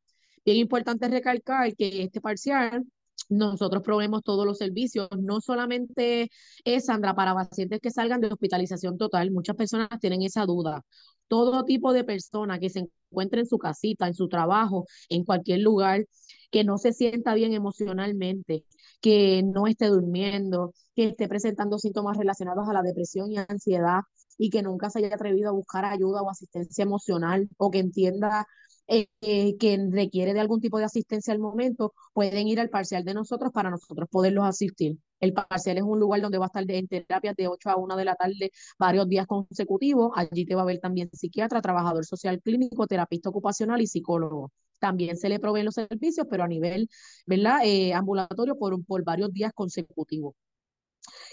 Bien 0.44 0.58
importante 0.58 1.08
recalcar 1.08 1.74
que 1.74 2.02
este 2.02 2.20
parcial 2.20 2.84
nosotros 3.28 3.82
proveemos 3.82 4.22
todos 4.22 4.46
los 4.46 4.58
servicios, 4.58 5.08
no 5.18 5.40
solamente 5.40 6.30
es, 6.64 6.86
Sandra, 6.86 7.14
para 7.14 7.34
pacientes 7.34 7.80
que 7.80 7.90
salgan 7.90 8.20
de 8.20 8.28
hospitalización 8.28 8.98
total, 8.98 9.30
muchas 9.30 9.56
personas 9.56 9.88
tienen 10.00 10.22
esa 10.22 10.44
duda. 10.46 10.82
Todo 11.28 11.64
tipo 11.64 11.92
de 11.92 12.04
persona 12.04 12.58
que 12.58 12.70
se 12.70 12.80
encuentre 13.10 13.40
en 13.40 13.46
su 13.46 13.58
casita, 13.58 14.06
en 14.06 14.14
su 14.14 14.28
trabajo, 14.28 14.86
en 15.08 15.24
cualquier 15.24 15.60
lugar, 15.60 16.06
que 16.50 16.64
no 16.64 16.78
se 16.78 16.92
sienta 16.92 17.34
bien 17.34 17.52
emocionalmente, 17.52 18.64
que 19.00 19.42
no 19.42 19.66
esté 19.66 19.86
durmiendo, 19.86 20.72
que 20.94 21.06
esté 21.08 21.28
presentando 21.28 21.78
síntomas 21.78 22.16
relacionados 22.16 22.68
a 22.68 22.72
la 22.72 22.82
depresión 22.82 23.32
y 23.32 23.38
ansiedad 23.38 24.00
y 24.38 24.50
que 24.50 24.62
nunca 24.62 24.90
se 24.90 25.00
haya 25.00 25.14
atrevido 25.14 25.48
a 25.50 25.52
buscar 25.52 25.84
ayuda 25.84 26.22
o 26.22 26.30
asistencia 26.30 26.82
emocional 26.82 27.48
o 27.56 27.70
que 27.70 27.78
entienda 27.80 28.46
eh, 28.86 29.06
eh, 29.22 29.56
que 29.58 29.78
requiere 29.90 30.34
de 30.34 30.40
algún 30.40 30.60
tipo 30.60 30.78
de 30.78 30.84
asistencia 30.84 31.32
al 31.32 31.38
momento, 31.40 31.94
pueden 32.12 32.48
ir 32.48 32.60
al 32.60 32.68
parcial 32.70 33.04
de 33.04 33.14
nosotros 33.14 33.52
para 33.52 33.70
nosotros 33.70 34.08
poderlos 34.10 34.44
asistir. 34.44 34.98
El 35.20 35.32
parcial 35.32 35.78
es 35.78 35.84
un 35.84 35.98
lugar 35.98 36.20
donde 36.20 36.38
va 36.38 36.46
a 36.46 36.48
estar 36.48 36.70
en 36.70 36.86
terapia 36.88 37.32
de 37.36 37.48
8 37.48 37.70
a 37.70 37.76
1 37.76 37.96
de 37.96 38.04
la 38.04 38.14
tarde 38.14 38.50
varios 38.78 39.08
días 39.08 39.26
consecutivos. 39.26 40.12
Allí 40.14 40.44
te 40.44 40.54
va 40.54 40.62
a 40.62 40.64
ver 40.66 40.80
también 40.80 41.08
psiquiatra, 41.12 41.62
trabajador 41.62 42.04
social 42.04 42.40
clínico, 42.42 42.86
terapista 42.86 43.30
ocupacional 43.30 43.80
y 43.80 43.86
psicólogo. 43.86 44.52
También 44.80 45.16
se 45.16 45.28
le 45.30 45.40
proveen 45.40 45.64
los 45.64 45.74
servicios, 45.74 46.26
pero 46.30 46.44
a 46.44 46.48
nivel 46.48 46.88
¿verdad? 47.26 47.60
Eh, 47.64 47.94
ambulatorio 47.94 48.56
por, 48.58 48.84
por 48.84 49.02
varios 49.04 49.32
días 49.32 49.52
consecutivos. 49.54 50.34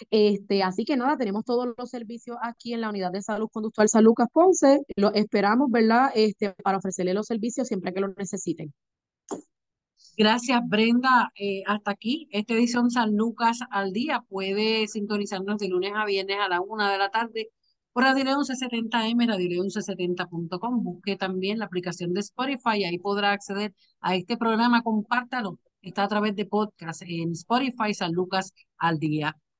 Este, 0.10 0.64
así 0.64 0.86
que 0.86 0.98
nada, 0.98 1.18
tenemos 1.18 1.46
todos 1.46 1.74
los 1.78 1.90
servicios 1.90 2.38
aquí 2.42 2.74
en 2.74 2.82
la 2.82 2.90
unidad 2.90 3.12
de 3.12 3.22
salud 3.22 3.50
conductual 3.52 3.90
San 3.90 4.04
Lucas 4.04 4.28
Ponce. 4.32 4.80
Lo 4.96 5.14
esperamos, 5.14 5.70
¿verdad? 5.72 6.12
Este, 6.16 6.54
para 6.64 6.78
ofrecerle 6.78 7.14
los 7.14 7.28
servicios 7.28 7.68
siempre 7.68 7.94
que 7.94 8.02
lo 8.02 8.10
necesiten. 8.18 8.74
Gracias, 10.18 10.62
Brenda. 10.68 11.32
Eh, 11.36 11.64
hasta 11.66 11.92
aquí, 11.92 12.28
esta 12.32 12.54
edición 12.54 12.92
San 12.92 13.16
Lucas 13.16 13.60
al 13.72 13.92
día. 13.94 14.24
Puede 14.28 14.88
sintonizarnos 14.88 15.58
de 15.58 15.70
lunes 15.70 15.94
a 15.96 16.06
viernes 16.06 16.38
a 16.40 16.50
la 16.50 16.62
una 16.62 16.92
de 16.92 16.98
la 16.98 17.10
tarde 17.10 17.50
por 17.94 18.04
Radio 18.04 18.24
León 18.26 18.40
1170M, 18.42 19.28
Radio 19.28 19.50
León 19.50 19.68
1170.com. 19.68 20.84
Busque 20.84 21.16
también 21.16 21.60
la 21.60 21.66
aplicación 21.66 22.14
de 22.14 22.22
Spotify, 22.22 22.84
ahí 22.84 22.98
podrá 23.00 23.32
acceder 23.32 23.74
a 24.02 24.16
este 24.16 24.38
programa. 24.38 24.82
Compártalo. 24.84 25.60
Está 25.82 26.04
a 26.04 26.08
través 26.08 26.36
de 26.36 26.46
podcast 26.46 27.02
en 27.04 27.32
Spotify, 27.32 27.94
San 27.94 28.12
Lucas 28.14 28.54
al 28.78 29.00
día. 29.00 29.36